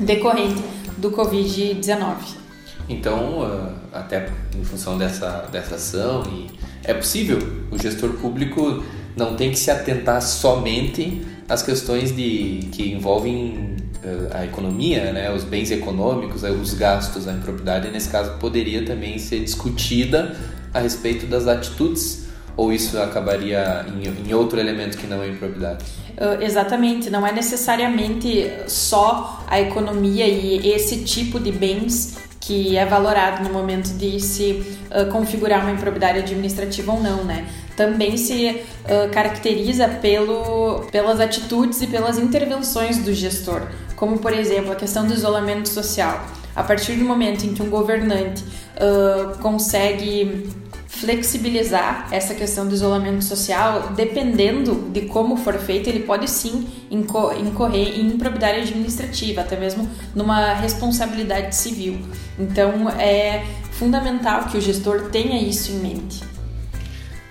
decorrente 0.00 0.62
do 0.96 1.10
Covid-19. 1.10 2.43
Então, 2.88 3.42
ah, 3.42 3.98
até 3.98 4.28
em 4.58 4.64
função 4.64 4.98
dessa, 4.98 5.48
dessa 5.50 5.76
ação, 5.76 6.22
e 6.26 6.50
é 6.82 6.92
possível, 6.92 7.38
o 7.70 7.78
gestor 7.78 8.10
público 8.14 8.84
não 9.16 9.36
tem 9.36 9.50
que 9.50 9.58
se 9.58 9.70
atentar 9.70 10.20
somente 10.20 11.24
às 11.48 11.62
questões 11.62 12.14
de, 12.14 12.68
que 12.72 12.92
envolvem 12.92 13.76
ah, 14.04 14.38
a 14.38 14.44
economia, 14.44 15.12
né, 15.12 15.32
os 15.32 15.44
bens 15.44 15.70
econômicos, 15.70 16.42
os 16.42 16.74
gastos, 16.74 17.26
a 17.26 17.32
impropriedade, 17.32 17.90
nesse 17.90 18.08
caso, 18.08 18.38
poderia 18.38 18.84
também 18.84 19.18
ser 19.18 19.40
discutida 19.40 20.36
a 20.72 20.80
respeito 20.80 21.26
das 21.26 21.46
atitudes 21.46 22.24
ou 22.56 22.72
isso 22.72 22.98
acabaria 22.98 23.84
em, 23.88 24.28
em, 24.28 24.34
outro 24.34 24.60
elemento 24.60 24.96
que 24.96 25.06
não 25.06 25.22
é 25.22 25.28
improbidade? 25.28 25.84
Uh, 26.10 26.40
exatamente, 26.40 27.10
não 27.10 27.26
é 27.26 27.32
necessariamente 27.32 28.48
só 28.68 29.44
a 29.48 29.60
economia 29.60 30.26
e 30.26 30.70
esse 30.70 31.02
tipo 31.02 31.40
de 31.40 31.50
bens 31.50 32.16
que 32.46 32.76
é 32.76 32.84
valorado 32.84 33.42
no 33.42 33.52
momento 33.52 33.88
de 33.94 34.20
se 34.20 34.76
uh, 34.90 35.10
configurar 35.10 35.62
uma 35.62 35.70
improbidade 35.70 36.18
administrativa 36.18 36.92
ou 36.92 37.02
não, 37.02 37.24
né? 37.24 37.46
Também 37.74 38.16
se 38.18 38.62
uh, 38.84 39.10
caracteriza 39.10 39.88
pelo, 39.88 40.80
pelas 40.92 41.20
atitudes 41.20 41.80
e 41.80 41.86
pelas 41.86 42.18
intervenções 42.18 42.98
do 42.98 43.14
gestor, 43.14 43.62
como 43.96 44.18
por 44.18 44.32
exemplo 44.32 44.72
a 44.72 44.76
questão 44.76 45.06
do 45.06 45.14
isolamento 45.14 45.68
social. 45.68 46.22
A 46.54 46.62
partir 46.62 46.92
do 46.92 47.04
momento 47.04 47.44
em 47.46 47.54
que 47.54 47.62
um 47.62 47.70
governante 47.70 48.44
uh, 48.44 49.38
consegue 49.38 50.46
flexibilizar 50.94 52.08
essa 52.10 52.34
questão 52.34 52.66
do 52.66 52.74
isolamento 52.74 53.22
social, 53.24 53.92
dependendo 53.94 54.90
de 54.90 55.02
como 55.02 55.36
for 55.36 55.54
feito, 55.54 55.88
ele 55.88 56.00
pode 56.00 56.28
sim 56.30 56.66
incorrer 56.90 57.98
em 57.98 58.06
improbidade 58.06 58.60
administrativa, 58.60 59.40
até 59.40 59.56
mesmo 59.56 59.88
numa 60.14 60.54
responsabilidade 60.54 61.54
civil. 61.54 61.98
Então 62.38 62.88
é 62.90 63.44
fundamental 63.72 64.44
que 64.46 64.56
o 64.56 64.60
gestor 64.60 65.10
tenha 65.10 65.40
isso 65.40 65.72
em 65.72 65.78
mente. 65.78 66.22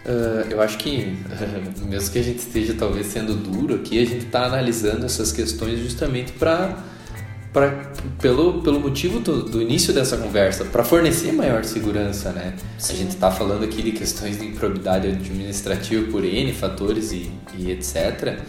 Uh, 0.06 0.52
eu 0.52 0.62
acho 0.62 0.78
que, 0.78 1.18
mesmo 1.88 2.12
que 2.12 2.20
a 2.20 2.24
gente 2.24 2.40
esteja 2.40 2.74
talvez 2.74 3.08
sendo 3.08 3.36
duro 3.36 3.76
aqui, 3.76 4.02
a 4.02 4.06
gente 4.06 4.26
está 4.26 4.46
analisando 4.46 5.06
essas 5.06 5.32
questões 5.32 5.80
justamente 5.80 6.34
para 6.34 6.78
pra, 7.54 7.92
pelo, 8.20 8.62
pelo 8.62 8.80
motivo 8.80 9.20
do, 9.20 9.44
do 9.44 9.62
início 9.62 9.94
dessa 9.94 10.18
conversa, 10.18 10.66
para 10.66 10.84
fornecer 10.84 11.32
maior 11.32 11.64
segurança, 11.64 12.32
né? 12.32 12.56
Sim. 12.80 12.94
A 12.94 12.96
gente 12.98 13.10
está 13.10 13.32
falando 13.32 13.64
aqui 13.64 13.82
de 13.82 13.92
questões 13.92 14.40
de 14.40 14.48
improbidade 14.48 15.08
administrativa 15.08 16.12
por 16.12 16.26
N 16.26 16.52
fatores 16.52 17.12
e, 17.12 17.32
e 17.58 17.72
etc. 17.72 18.40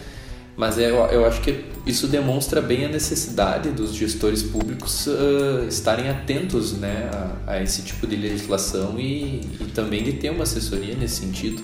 Mas 0.57 0.77
eu, 0.77 0.95
eu 1.07 1.25
acho 1.25 1.41
que 1.41 1.65
isso 1.85 2.07
demonstra 2.07 2.61
bem 2.61 2.85
a 2.85 2.87
necessidade 2.87 3.69
dos 3.69 3.93
gestores 3.93 4.41
públicos 4.41 5.05
uh, 5.05 5.67
estarem 5.67 6.09
atentos 6.09 6.73
né, 6.73 7.09
a, 7.13 7.51
a, 7.51 7.63
esse 7.63 7.83
tipo 7.83 8.07
de 8.07 8.15
legislação 8.15 8.97
e, 8.97 9.41
e, 9.59 9.71
também 9.73 10.01
de 10.01 10.13
ter 10.13 10.29
uma 10.29 10.43
assessoria 10.43 10.95
nesse 10.95 11.25
sentido. 11.25 11.61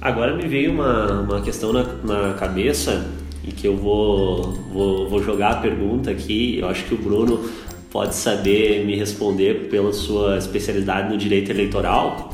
Agora 0.00 0.36
me 0.36 0.46
veio 0.46 0.70
uma, 0.70 1.22
uma 1.22 1.42
questão 1.42 1.72
na, 1.72 1.82
na 1.82 2.34
cabeça 2.34 3.04
e 3.46 3.52
que 3.52 3.66
eu 3.66 3.76
vou, 3.76 4.52
vou, 4.72 5.08
vou 5.08 5.22
jogar 5.22 5.50
a 5.50 5.56
pergunta 5.56 6.10
aqui. 6.10 6.58
Eu 6.58 6.68
acho 6.68 6.84
que 6.84 6.94
o 6.94 6.98
Bruno 6.98 7.48
pode 7.90 8.14
saber 8.14 8.84
me 8.84 8.96
responder 8.96 9.68
pela 9.68 9.92
sua 9.92 10.38
especialidade 10.38 11.10
no 11.10 11.16
direito 11.16 11.50
eleitoral. 11.50 12.30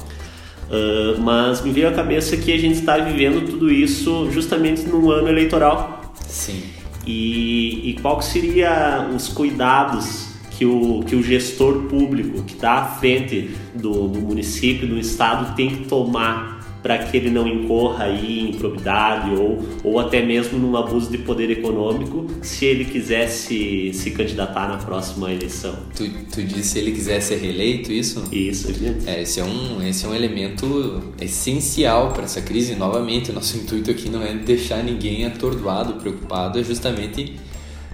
Uh, 0.71 1.21
mas 1.21 1.63
me 1.63 1.73
veio 1.73 1.89
à 1.89 1.93
cabeça 1.93 2.37
que 2.37 2.53
a 2.53 2.59
gente 2.59 2.79
está 2.79 2.97
vivendo 2.99 3.45
tudo 3.45 3.71
isso 3.71 4.31
justamente 4.31 4.83
num 4.83 5.11
ano 5.11 5.29
eleitoral. 5.29 6.15
Sim. 6.27 6.63
E, 7.07 7.91
e 7.91 7.99
qual 8.01 8.23
seria 8.23 9.09
os 9.15 9.29
cuidados 9.29 10.29
que 10.53 10.65
o, 10.65 11.03
que 11.07 11.17
o 11.17 11.23
gestor 11.23 11.85
público 11.85 12.43
que 12.43 12.53
está 12.53 12.73
à 12.75 12.85
frente 12.85 13.51
do, 13.75 14.09
do 14.09 14.21
município, 14.21 14.87
do 14.87 14.99
estado, 14.99 15.57
tem 15.57 15.71
que 15.71 15.89
tomar 15.89 16.60
para 16.83 16.99
que 16.99 17.17
ele 17.17 17.31
não 17.31 17.47
incorra 17.47 18.05
aí 18.05 18.41
em 18.41 18.51
improbidade 18.51 19.31
ou, 19.35 19.63
ou 19.85 19.99
até 19.99 20.25
mesmo 20.25 20.59
num 20.59 20.77
abuso 20.77 21.11
de 21.11 21.19
poder 21.19 21.51
econômico 21.51 22.27
se 22.43 22.65
ele 22.65 22.85
quisesse 22.85 23.93
se 23.93 24.11
candidatar 24.13 24.69
na 24.69 24.79
próxima 24.79 25.33
eleição. 25.33 25.75
Tu, 25.95 26.09
tu 26.33 26.43
disse 26.43 26.71
se 26.71 26.79
ele 26.79 26.93
quiser 26.93 27.21
ser 27.21 27.37
reeleito, 27.37 27.93
isso? 27.93 28.25
Isso, 28.33 28.69
é, 29.07 29.23
esse 29.23 29.41
é 29.41 29.45
um 29.45 29.87
Esse 29.87 30.07
é 30.07 30.09
um 30.09 30.15
elemento 30.15 31.03
essencial 31.21 32.13
para 32.13 32.25
essa 32.25 32.41
crise. 32.41 32.75
Novamente, 32.75 33.33
nosso 33.33 33.57
intuito 33.57 33.91
aqui 33.91 34.09
não 34.09 34.23
é 34.23 34.35
deixar 34.35 34.83
ninguém 34.83 35.27
atordoado, 35.27 35.95
preocupado, 35.95 36.59
é 36.59 36.65
justamente 36.65 37.37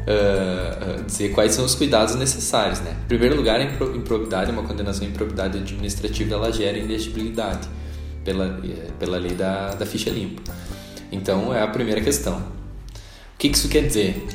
Uh, 0.06 1.00
uh, 1.00 1.04
dizer 1.04 1.30
quais 1.30 1.52
são 1.52 1.64
os 1.64 1.74
cuidados 1.74 2.14
necessários, 2.14 2.78
né? 2.78 2.96
Em 3.06 3.08
primeiro 3.08 3.34
lugar, 3.34 3.58
a 3.58 3.64
improbidade, 3.64 4.52
uma 4.52 4.62
condenação 4.62 5.04
em 5.04 5.10
improbidade 5.10 5.58
administrativa, 5.58 6.34
ela 6.34 6.52
gera 6.52 6.78
inelegibilidade 6.78 7.68
pela, 8.26 8.60
pela 8.98 9.16
lei 9.16 9.32
da, 9.32 9.70
da 9.70 9.86
ficha 9.86 10.10
limpa. 10.10 10.42
Então, 11.12 11.54
é 11.54 11.62
a 11.62 11.68
primeira 11.68 12.00
questão. 12.00 12.38
O 12.38 13.38
que, 13.38 13.46
isso 13.46 13.68
quer 13.68 13.86
dizer? 13.86 14.26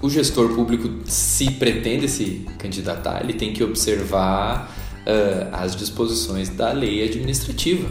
O 0.00 0.08
gestor 0.08 0.54
público, 0.54 0.88
se 1.04 1.52
pretende 1.52 2.08
se 2.08 2.46
candidatar, 2.58 3.20
ele 3.22 3.34
tem 3.34 3.52
que 3.52 3.62
observar 3.62 4.72
uh, 5.02 5.54
as 5.54 5.76
disposições 5.76 6.48
da 6.48 6.72
lei 6.72 7.04
administrativa, 7.04 7.88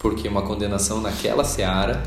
porque 0.00 0.28
uma 0.28 0.42
condenação 0.42 1.00
naquela 1.00 1.44
seara 1.44 2.02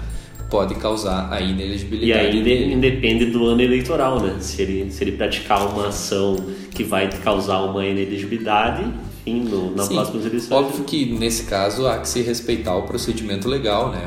pode 0.50 0.76
causar 0.76 1.32
a 1.32 1.40
inelegibilidade. 1.40 2.38
E 2.38 2.42
aí 2.42 2.74
independe 2.74 3.28
do 3.28 3.46
ano 3.46 3.62
eleitoral, 3.62 4.22
né? 4.22 4.38
Se 4.42 4.62
ele, 4.62 4.92
se 4.92 5.04
ele 5.04 5.14
praticar 5.14 5.66
uma 5.66 5.88
ação 5.88 6.36
que 6.76 6.84
vai 6.84 7.10
causar 7.10 7.62
uma 7.62 7.86
inelegibilidade, 7.86 8.84
no, 9.26 9.76
na 9.76 9.84
Sim, 9.84 9.96
próxima 9.96 10.20
eleições. 10.20 10.52
Óbvio 10.52 10.84
que 10.84 11.06
nesse 11.06 11.44
caso 11.44 11.88
há 11.88 12.00
que 12.00 12.08
se 12.08 12.22
respeitar 12.22 12.76
o 12.76 12.84
procedimento 12.84 13.48
legal, 13.48 13.92
né? 13.92 14.02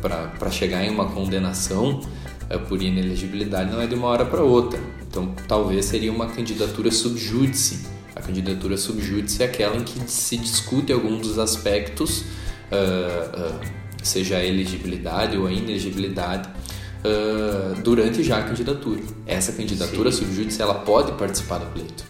Para 0.00 0.50
chegar 0.50 0.84
em 0.84 0.90
uma 0.90 1.06
condenação 1.06 2.00
é, 2.50 2.58
por 2.58 2.82
inelegibilidade 2.82 3.70
não 3.70 3.80
é 3.80 3.86
de 3.86 3.94
uma 3.94 4.08
hora 4.08 4.24
para 4.24 4.42
outra. 4.42 4.80
Então 5.08 5.34
talvez 5.46 5.86
seria 5.86 6.12
uma 6.12 6.26
candidatura 6.26 6.90
subjúdice. 6.90 7.86
A 8.14 8.20
candidatura 8.20 8.76
subjúdice 8.76 9.42
é 9.42 9.46
aquela 9.46 9.76
em 9.76 9.84
que 9.84 10.10
se 10.10 10.36
discute 10.36 10.92
algum 10.92 11.18
dos 11.18 11.38
aspectos. 11.38 12.24
Uh, 12.70 13.54
uh, 13.54 13.78
seja 14.02 14.36
a 14.36 14.44
elegibilidade 14.44 15.36
ou 15.36 15.46
a 15.46 15.52
inelegibilidade, 15.52 16.48
uh, 16.48 17.80
durante 17.82 18.22
já 18.22 18.38
a 18.38 18.42
candidatura. 18.42 19.00
Essa 19.26 19.52
candidatura 19.52 20.10
subjúdice 20.10 20.60
ela 20.60 20.74
pode 20.74 21.12
participar 21.12 21.58
do 21.58 21.66
pleito, 21.66 22.04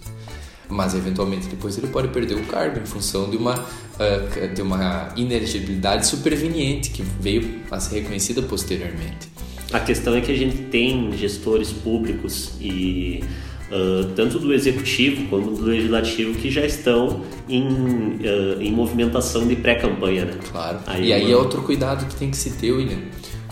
mas 0.68 0.94
eventualmente 0.94 1.46
depois 1.48 1.78
ele 1.78 1.88
pode 1.88 2.08
perder 2.08 2.34
o 2.34 2.44
cargo 2.44 2.78
em 2.78 2.86
função 2.86 3.30
de 3.30 3.36
uma, 3.36 3.54
uh, 3.58 4.54
de 4.54 4.62
uma 4.62 5.08
inelegibilidade 5.16 6.06
superveniente 6.06 6.90
que 6.90 7.02
veio 7.02 7.60
a 7.70 7.80
ser 7.80 8.00
reconhecida 8.00 8.42
posteriormente. 8.42 9.28
A 9.72 9.80
questão 9.80 10.14
é 10.14 10.20
que 10.20 10.32
a 10.32 10.36
gente 10.36 10.56
tem 10.64 11.12
gestores 11.16 11.70
públicos 11.72 12.52
e 12.60 13.22
uh, 13.70 14.12
tanto 14.14 14.38
do 14.38 14.52
executivo 14.52 15.26
como 15.28 15.52
do 15.52 15.62
legislativo 15.62 16.34
que 16.34 16.50
já 16.50 16.64
estão 16.64 17.22
em, 17.48 17.66
uh, 17.66 18.60
em 18.60 18.72
movimentação 18.72 19.46
de 19.46 19.56
pré-campanha, 19.56 20.24
né? 20.24 20.38
Claro. 20.50 20.80
Aí 20.86 21.08
e 21.08 21.12
aí 21.12 21.30
é 21.30 21.36
outro 21.36 21.62
cuidado 21.62 22.06
que 22.06 22.16
tem 22.16 22.30
que 22.30 22.36
se 22.36 22.50
ter, 22.50 22.72
William, 22.72 22.98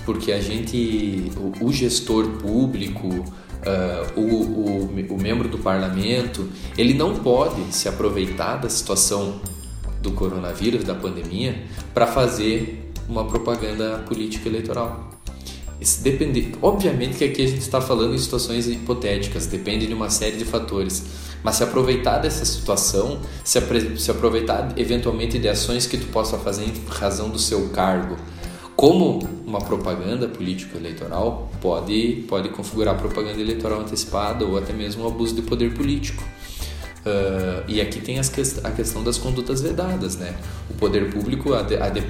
porque 0.04 0.32
a 0.32 0.40
gente, 0.40 1.30
o, 1.36 1.66
o 1.66 1.72
gestor 1.72 2.28
público, 2.38 3.24
uh, 3.64 4.20
o, 4.20 4.22
o, 4.22 5.14
o 5.14 5.20
membro 5.20 5.48
do 5.48 5.58
parlamento, 5.58 6.48
ele 6.76 6.94
não 6.94 7.14
pode 7.16 7.74
se 7.74 7.88
aproveitar 7.88 8.56
da 8.56 8.68
situação 8.68 9.40
do 10.00 10.12
coronavírus, 10.12 10.84
da 10.84 10.94
pandemia, 10.94 11.62
para 11.92 12.06
fazer 12.06 12.92
uma 13.08 13.24
propaganda 13.24 13.98
política 14.06 14.48
eleitoral. 14.48 15.10
Isso 15.80 16.02
depende, 16.02 16.54
obviamente 16.62 17.18
que 17.18 17.24
aqui 17.24 17.42
a 17.42 17.46
gente 17.46 17.60
está 17.60 17.80
falando 17.80 18.14
em 18.14 18.18
situações 18.18 18.66
hipotéticas, 18.66 19.46
depende 19.46 19.86
de 19.86 19.92
uma 19.92 20.08
série 20.08 20.36
de 20.36 20.44
fatores. 20.44 21.04
Mas 21.42 21.56
se 21.56 21.64
aproveitar 21.64 22.18
dessa 22.18 22.44
situação, 22.44 23.20
se, 23.44 23.58
aproveitar 24.10 24.72
eventualmente 24.76 25.38
de 25.38 25.48
ações 25.48 25.86
que 25.86 25.98
tu 25.98 26.06
possa 26.06 26.38
fazer 26.38 26.64
em 26.64 26.72
razão 26.88 27.28
do 27.28 27.38
seu 27.38 27.68
cargo, 27.68 28.16
como 28.76 29.26
uma 29.46 29.60
propaganda 29.60 30.28
político-eleitoral, 30.28 31.50
pode, 31.60 32.24
pode 32.28 32.50
configurar 32.50 32.96
propaganda 32.96 33.40
eleitoral 33.40 33.80
antecipada 33.80 34.44
ou 34.44 34.58
até 34.58 34.72
mesmo 34.72 35.04
um 35.04 35.08
abuso 35.08 35.34
de 35.34 35.42
poder 35.42 35.72
político. 35.72 36.22
Uh, 37.06 37.62
e 37.68 37.80
aqui 37.80 38.00
tem 38.00 38.20
que, 38.20 38.42
a 38.64 38.70
questão 38.72 39.02
das 39.02 39.16
condutas 39.16 39.60
vedadas, 39.60 40.16
né? 40.16 40.34
O 40.68 40.74
poder 40.74 41.12
público, 41.12 41.54
a 41.54 41.60
a 41.60 41.88
de, 41.88 42.02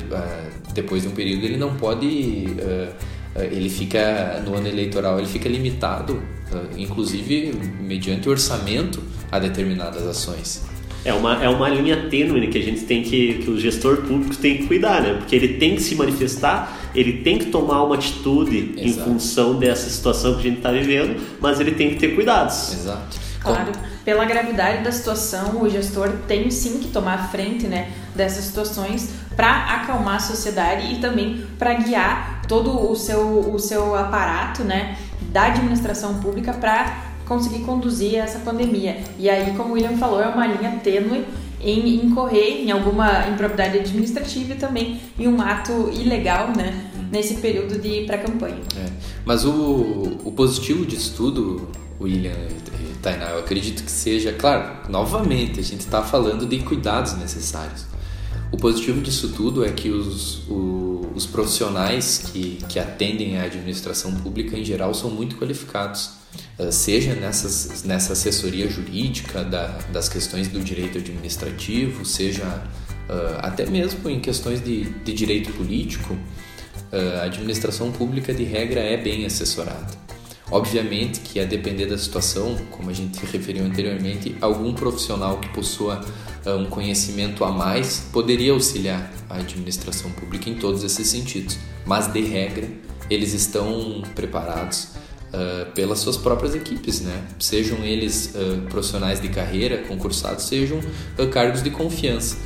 depois 0.72 1.02
de 1.02 1.08
um 1.08 1.12
período, 1.12 1.44
ele 1.44 1.58
não 1.58 1.76
pode 1.76 2.46
uh, 2.58 3.16
ele 3.42 3.68
fica 3.68 4.42
no 4.44 4.54
ano 4.54 4.66
eleitoral 4.66 5.18
ele 5.18 5.28
fica 5.28 5.48
limitado, 5.48 6.22
eh, 6.52 6.80
inclusive 6.80 7.52
mediante 7.80 8.28
orçamento 8.28 9.02
a 9.30 9.38
determinadas 9.38 10.06
ações. 10.06 10.62
É 11.06 11.12
uma, 11.12 11.44
é 11.44 11.48
uma 11.48 11.68
linha 11.68 12.08
tênue 12.08 12.48
que 12.48 12.58
a 12.58 12.62
gente 12.62 12.80
tem 12.80 13.02
que, 13.02 13.34
que 13.34 13.50
o 13.50 13.58
gestor 13.58 13.98
público 13.98 14.36
tem 14.36 14.58
que 14.58 14.66
cuidar, 14.66 15.00
né? 15.02 15.14
Porque 15.14 15.36
ele 15.36 15.54
tem 15.54 15.76
que 15.76 15.82
se 15.82 15.94
manifestar, 15.94 16.76
ele 16.94 17.22
tem 17.22 17.38
que 17.38 17.46
tomar 17.46 17.84
uma 17.84 17.94
atitude 17.94 18.74
Exato. 18.76 18.82
em 18.82 18.92
função 18.92 19.58
dessa 19.58 19.88
situação 19.88 20.34
que 20.34 20.40
a 20.40 20.42
gente 20.42 20.56
está 20.56 20.72
vivendo, 20.72 21.20
mas 21.40 21.60
ele 21.60 21.72
tem 21.72 21.90
que 21.90 21.96
ter 21.96 22.14
cuidados. 22.14 22.72
Exato. 22.72 23.26
Claro, 23.40 23.70
pela 24.04 24.24
gravidade 24.24 24.82
da 24.82 24.90
situação, 24.90 25.62
o 25.62 25.68
gestor 25.68 26.10
tem 26.26 26.50
sim 26.50 26.80
que 26.80 26.88
tomar 26.88 27.14
a 27.14 27.28
frente 27.28 27.68
né, 27.68 27.92
dessas 28.14 28.44
situações 28.44 29.10
para 29.36 29.74
acalmar 29.74 30.16
a 30.16 30.20
sociedade 30.20 30.92
e 30.94 30.98
também 30.98 31.46
para 31.56 31.74
guiar 31.74 32.42
todo 32.48 32.90
o 32.90 32.96
seu, 32.96 33.52
o 33.52 33.58
seu 33.60 33.94
aparato 33.94 34.64
né, 34.64 34.96
da 35.30 35.46
administração 35.46 36.14
pública 36.20 36.52
para 36.52 37.05
conseguir 37.26 37.60
conduzir 37.60 38.16
essa 38.16 38.38
pandemia. 38.38 38.98
E 39.18 39.28
aí, 39.28 39.54
como 39.56 39.70
o 39.70 39.72
William 39.72 39.96
falou, 39.96 40.20
é 40.20 40.28
uma 40.28 40.46
linha 40.46 40.80
tênue 40.82 41.24
em 41.60 42.06
incorrer 42.06 42.62
em 42.62 42.70
alguma 42.70 43.28
impropriedade 43.28 43.78
administrativa 43.78 44.52
e 44.52 44.56
também 44.56 45.00
em 45.18 45.26
um 45.26 45.40
ato 45.40 45.90
ilegal, 45.92 46.52
né, 46.56 46.90
nesse 47.10 47.36
período 47.36 47.78
de 47.80 48.02
pré-campanha. 48.04 48.60
É. 48.76 48.90
Mas 49.24 49.44
o, 49.44 50.18
o 50.24 50.32
positivo 50.32 50.84
disso 50.84 51.14
tudo, 51.16 51.68
William 52.00 52.32
e 52.32 52.94
Tainá, 52.98 53.30
eu 53.30 53.40
acredito 53.40 53.82
que 53.82 53.90
seja, 53.90 54.32
claro, 54.32 54.90
novamente, 54.90 55.58
a 55.58 55.62
gente 55.62 55.80
está 55.80 56.02
falando 56.02 56.46
de 56.46 56.58
cuidados 56.58 57.14
necessários. 57.14 57.86
O 58.52 58.56
positivo 58.56 59.00
disso 59.00 59.30
tudo 59.30 59.64
é 59.64 59.70
que 59.70 59.90
os, 59.90 60.46
o, 60.48 61.10
os 61.14 61.26
profissionais 61.26 62.18
que, 62.18 62.58
que 62.68 62.78
atendem 62.78 63.38
a 63.38 63.44
administração 63.44 64.14
pública 64.14 64.56
em 64.56 64.64
geral 64.64 64.94
são 64.94 65.10
muito 65.10 65.36
qualificados, 65.36 66.10
seja 66.70 67.14
nessas, 67.14 67.82
nessa 67.84 68.12
assessoria 68.12 68.68
jurídica 68.68 69.44
da, 69.44 69.78
das 69.92 70.08
questões 70.08 70.48
do 70.48 70.60
direito 70.60 70.98
administrativo, 70.98 72.04
seja 72.04 72.44
uh, 72.44 73.38
até 73.38 73.66
mesmo 73.66 74.08
em 74.08 74.20
questões 74.20 74.62
de, 74.62 74.84
de 74.84 75.12
direito 75.12 75.52
político, 75.52 76.14
uh, 76.14 77.20
a 77.20 77.24
administração 77.24 77.92
pública 77.92 78.32
de 78.32 78.44
regra 78.44 78.80
é 78.80 78.96
bem 78.96 79.26
assessorada. 79.26 80.06
Obviamente 80.50 81.20
que 81.20 81.40
a 81.40 81.44
depender 81.44 81.86
da 81.86 81.98
situação, 81.98 82.56
como 82.70 82.88
a 82.88 82.92
gente 82.92 83.18
referiu 83.26 83.64
anteriormente, 83.64 84.36
algum 84.40 84.72
profissional 84.72 85.38
que 85.38 85.48
possua 85.48 86.04
um 86.46 86.66
conhecimento 86.66 87.44
a 87.44 87.50
mais 87.50 88.08
poderia 88.12 88.52
auxiliar 88.52 89.12
a 89.28 89.38
administração 89.38 90.08
pública 90.12 90.48
em 90.48 90.54
todos 90.54 90.84
esses 90.84 91.08
sentidos, 91.08 91.58
mas 91.84 92.06
de 92.06 92.20
regra 92.20 92.68
eles 93.10 93.32
estão 93.32 94.02
preparados 94.14 94.90
uh, 95.36 95.70
pelas 95.72 95.98
suas 95.98 96.16
próprias 96.16 96.54
equipes, 96.54 97.00
né? 97.00 97.24
Sejam 97.38 97.78
eles 97.84 98.34
uh, 98.34 98.62
profissionais 98.68 99.20
de 99.20 99.28
carreira, 99.28 99.78
concursados, 99.86 100.44
sejam 100.44 100.80
cargos 101.30 101.62
de 101.62 101.70
confiança. 101.70 102.36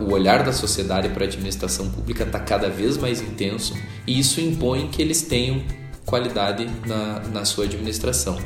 o 0.00 0.12
olhar 0.12 0.42
da 0.44 0.52
sociedade 0.52 1.08
para 1.10 1.24
a 1.24 1.26
administração 1.26 1.90
pública 1.90 2.24
está 2.24 2.38
cada 2.38 2.68
vez 2.68 2.96
mais 2.96 3.20
intenso 3.20 3.74
e 4.06 4.18
isso 4.18 4.40
impõe 4.40 4.88
que 4.88 5.00
eles 5.00 5.22
tenham 5.22 5.62
qualidade 6.04 6.68
na, 6.86 7.20
na 7.32 7.44
sua 7.44 7.64
administração. 7.64 8.38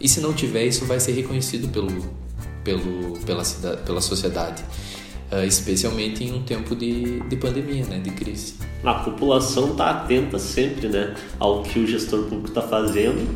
E 0.00 0.08
se 0.08 0.20
não 0.20 0.32
tiver, 0.32 0.64
isso 0.64 0.84
vai 0.84 1.00
ser 1.00 1.12
reconhecido 1.12 1.68
pelo, 1.68 1.88
pelo, 2.62 3.18
pela, 3.24 3.42
pela 3.84 4.00
sociedade, 4.00 4.64
uh, 5.32 5.44
especialmente 5.44 6.24
em 6.24 6.34
um 6.34 6.42
tempo 6.42 6.74
de, 6.74 7.20
de 7.20 7.36
pandemia, 7.36 7.84
né, 7.86 7.98
de 7.98 8.10
crise. 8.10 8.54
A 8.84 8.94
população 8.94 9.72
está 9.72 9.90
atenta 9.90 10.38
sempre 10.38 10.88
né, 10.88 11.14
ao 11.38 11.62
que 11.62 11.78
o 11.78 11.86
gestor 11.86 12.24
público 12.24 12.48
está 12.48 12.62
fazendo 12.62 13.26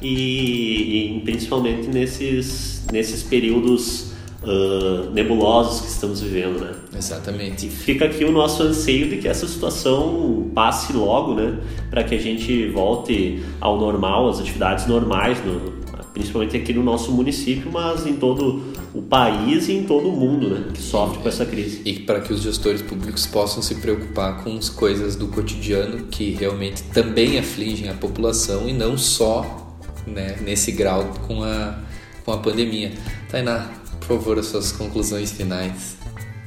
e, 0.00 1.16
e, 1.16 1.20
principalmente 1.20 1.88
nesses, 1.88 2.86
nesses 2.92 3.22
períodos 3.22 4.12
uh, 4.42 5.10
nebulosos 5.10 5.80
que 5.80 5.88
estamos 5.88 6.20
vivendo, 6.20 6.60
né? 6.60 6.72
Exatamente. 6.96 7.66
E 7.66 7.70
fica 7.70 8.04
aqui 8.04 8.24
o 8.24 8.30
nosso 8.30 8.62
anseio 8.62 9.08
de 9.08 9.16
que 9.16 9.28
essa 9.28 9.46
situação 9.46 10.50
passe 10.54 10.92
logo, 10.92 11.34
né? 11.34 11.58
Para 11.90 12.04
que 12.04 12.14
a 12.14 12.18
gente 12.18 12.68
volte 12.68 13.42
ao 13.60 13.78
normal, 13.78 14.28
às 14.28 14.38
atividades 14.38 14.86
normais, 14.86 15.44
no, 15.44 15.77
principalmente 16.18 16.56
aqui 16.56 16.74
no 16.74 16.82
nosso 16.82 17.12
município, 17.12 17.70
mas 17.70 18.04
em 18.04 18.16
todo 18.16 18.72
o 18.92 19.00
país 19.00 19.68
e 19.68 19.72
em 19.74 19.84
todo 19.84 20.08
o 20.08 20.12
mundo, 20.12 20.50
né? 20.50 20.70
Que 20.74 20.82
sofre 20.82 21.22
com 21.22 21.28
essa 21.28 21.46
crise. 21.46 21.80
E 21.84 22.00
para 22.00 22.20
que 22.20 22.32
os 22.32 22.42
gestores 22.42 22.82
públicos 22.82 23.24
possam 23.24 23.62
se 23.62 23.76
preocupar 23.76 24.42
com 24.42 24.56
as 24.56 24.68
coisas 24.68 25.14
do 25.14 25.28
cotidiano 25.28 26.06
que 26.06 26.32
realmente 26.32 26.82
também 26.82 27.38
afligem 27.38 27.88
a 27.88 27.94
população 27.94 28.68
e 28.68 28.72
não 28.72 28.98
só 28.98 29.78
né, 30.04 30.36
nesse 30.40 30.72
grau 30.72 31.04
com 31.28 31.44
a, 31.44 31.78
com 32.24 32.32
a 32.32 32.38
pandemia. 32.38 32.92
Tainá, 33.30 33.68
por 34.00 34.18
favor, 34.18 34.38
as 34.40 34.46
suas 34.46 34.72
conclusões 34.72 35.30
finais. 35.30 35.96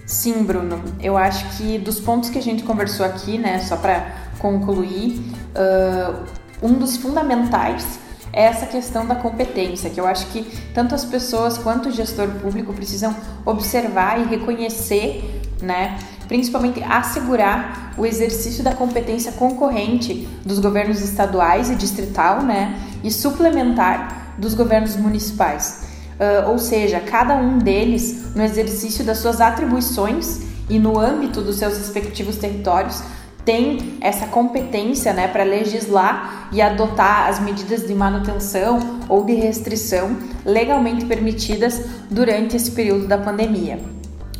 Sim, 0.06 0.44
Bruno. 0.44 0.84
Eu 1.00 1.16
acho 1.16 1.58
que 1.58 1.78
dos 1.78 1.98
pontos 1.98 2.30
que 2.30 2.38
a 2.38 2.42
gente 2.42 2.64
conversou 2.64 3.06
aqui, 3.06 3.38
né, 3.38 3.60
só 3.60 3.78
para 3.78 4.32
concluir, 4.38 5.22
uh, 5.56 6.26
um 6.62 6.74
dos 6.74 6.98
fundamentais 6.98 8.01
é 8.34 8.44
essa 8.44 8.66
questão 8.66 9.06
da 9.06 9.16
competência, 9.16 9.90
que 9.90 10.00
eu 10.00 10.08
acho 10.08 10.28
que 10.28 10.44
tanto 10.74 10.96
as 10.96 11.06
pessoas 11.06 11.58
quanto 11.58 11.90
o 11.90 11.92
gestor 11.92 12.28
público 12.42 12.74
precisam 12.74 13.16
observar 13.46 14.20
e 14.20 14.24
reconhecer, 14.26 15.24
né? 15.62 15.98
principalmente 16.32 16.82
assegurar 16.82 17.94
o 17.98 18.06
exercício 18.06 18.64
da 18.64 18.74
competência 18.74 19.34
concorrente 19.34 20.26
dos 20.46 20.60
governos 20.60 21.02
estaduais 21.02 21.70
e 21.70 21.76
distrital, 21.76 22.42
né, 22.42 22.80
e 23.04 23.12
suplementar 23.12 24.34
dos 24.38 24.54
governos 24.54 24.96
municipais. 24.96 25.84
Uh, 26.18 26.50
ou 26.50 26.58
seja, 26.58 27.02
cada 27.02 27.36
um 27.36 27.58
deles, 27.58 28.34
no 28.34 28.42
exercício 28.44 29.04
das 29.04 29.18
suas 29.18 29.42
atribuições 29.42 30.40
e 30.70 30.80
no 30.80 30.98
âmbito 30.98 31.42
dos 31.42 31.58
seus 31.58 31.78
respectivos 31.78 32.38
territórios, 32.38 33.04
tem 33.46 33.98
essa 34.02 34.28
competência 34.28 35.14
né, 35.14 35.28
para 35.28 35.44
legislar 35.44 36.50
e 36.52 36.62
adotar 36.62 37.28
as 37.28 37.40
medidas 37.40 37.88
de 37.88 37.94
manutenção 37.94 39.00
ou 39.10 39.24
de 39.24 39.34
restrição 39.34 40.16
legalmente 40.46 41.06
permitidas 41.06 41.82
durante 42.10 42.56
esse 42.56 42.72
período 42.72 43.08
da 43.08 43.18
pandemia. 43.18 43.80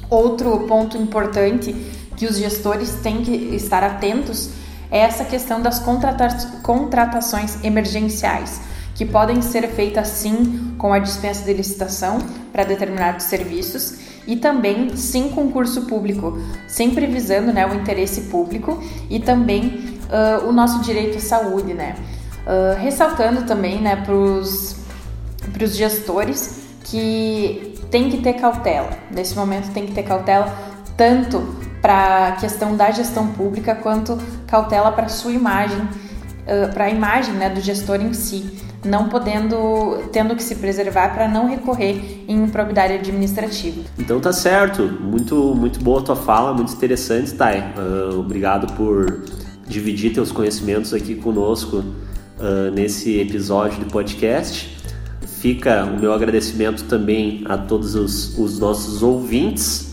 Outro 0.10 0.60
ponto 0.68 0.98
importante 0.98 1.74
que 2.16 2.26
os 2.26 2.38
gestores 2.38 2.96
têm 3.02 3.24
que 3.24 3.32
estar 3.56 3.84
atentos 3.84 4.52
é 4.92 5.00
essa 5.00 5.24
questão 5.24 5.62
das 5.62 5.80
contrata 5.80 6.28
contratações 6.62 7.64
emergenciais 7.64 8.62
que 8.94 9.06
podem 9.06 9.42
ser 9.42 9.68
feitas 9.70 10.10
sim 10.10 10.76
com 10.78 10.94
a 10.94 11.00
dispensa 11.00 11.44
de 11.46 11.54
licitação 11.54 12.20
para 12.52 12.64
determinados 12.64 13.26
serviços 13.26 14.01
e 14.28 14.36
também 14.36 14.96
sem 14.96 15.30
concurso 15.30 15.84
público, 15.84 16.38
sempre 16.68 17.06
visando 17.08 17.52
né, 17.52 17.66
o 17.66 17.74
interesse 17.74 18.22
público 18.22 18.82
e 19.10 19.20
também 19.20 20.00
uh, 20.10 20.48
o 20.48 20.52
nosso 20.52 20.82
direito 20.82 21.18
à 21.18 21.22
saúde, 21.22 21.74
né? 21.74 21.96
Uh, 22.42 22.80
ressaltando 22.80 23.44
também 23.44 23.80
né, 23.80 23.96
para 23.96 24.14
os 24.14 24.76
gestores 25.76 26.62
que 26.84 27.76
tem 27.90 28.10
que 28.10 28.18
ter 28.18 28.34
cautela. 28.34 28.90
Nesse 29.12 29.36
momento 29.36 29.72
tem 29.72 29.86
que 29.86 29.94
ter 29.94 30.04
cautela 30.04 30.52
tanto 30.98 31.56
para 31.82 32.28
a 32.28 32.32
questão 32.34 32.76
da 32.76 32.92
gestão 32.92 33.28
pública 33.28 33.76
quanto 33.76 34.18
cautela 34.48 34.92
para 34.92 35.06
a 35.06 35.10
sua 35.10 35.32
imagem, 35.32 35.80
uh, 35.80 36.74
para 36.74 36.86
a 36.86 36.90
imagem 36.90 37.34
né, 37.36 37.50
do 37.50 37.62
gestor 37.62 38.02
em 38.02 38.14
si 38.14 38.71
não 38.84 39.10
podendo, 39.10 40.10
tendo 40.12 40.36
que 40.36 40.44
se 40.44 40.56
preservar 40.56 41.14
para 41.14 41.28
não 41.28 41.48
recorrer 41.48 42.24
em 42.28 42.44
improbidade 42.44 42.94
administrativa. 42.94 43.82
Então 43.98 44.20
tá 44.20 44.34
certo, 44.34 44.84
muito, 44.84 45.56
muito 45.56 45.80
boa 45.80 46.02
tua 46.02 46.16
fala, 46.16 46.54
muito 46.54 46.74
interessante, 46.74 47.34
Thay. 47.34 47.60
Uh, 47.60 48.20
obrigado 48.20 48.74
por 48.74 49.24
dividir 49.68 50.14
teus 50.14 50.32
conhecimentos 50.32 50.94
aqui 50.94 51.16
conosco 51.16 51.78
uh, 51.78 52.72
nesse 52.74 53.20
episódio 53.20 53.80
do 53.80 53.92
podcast. 53.92 54.78
Fica 55.40 55.86
o 55.86 56.00
meu 56.00 56.14
agradecimento 56.14 56.84
também 56.86 57.44
a 57.46 57.58
todos 57.58 57.96
os, 57.96 58.38
os 58.38 58.60
nossos 58.60 59.02
ouvintes. 59.02 59.90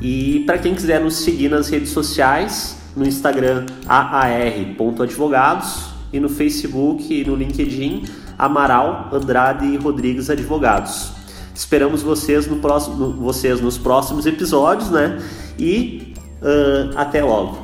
E 0.00 0.44
para 0.46 0.58
quem 0.58 0.74
quiser 0.74 1.00
nos 1.00 1.16
seguir 1.16 1.48
nas 1.48 1.68
redes 1.68 1.90
sociais, 1.90 2.76
no 2.96 3.06
Instagram 3.06 3.66
aar.advogados 3.86 5.89
e 6.12 6.20
no 6.20 6.28
Facebook 6.28 7.12
e 7.12 7.24
no 7.24 7.34
LinkedIn 7.34 8.04
Amaral 8.38 9.10
Andrade 9.12 9.76
Rodrigues 9.76 10.30
Advogados. 10.30 11.12
Esperamos 11.54 12.02
vocês, 12.02 12.46
no 12.46 12.56
próximo, 12.56 13.12
vocês 13.12 13.60
nos 13.60 13.76
próximos 13.76 14.24
episódios, 14.24 14.90
né? 14.90 15.18
E 15.58 16.14
uh, 16.40 16.96
até 16.96 17.22
logo. 17.22 17.59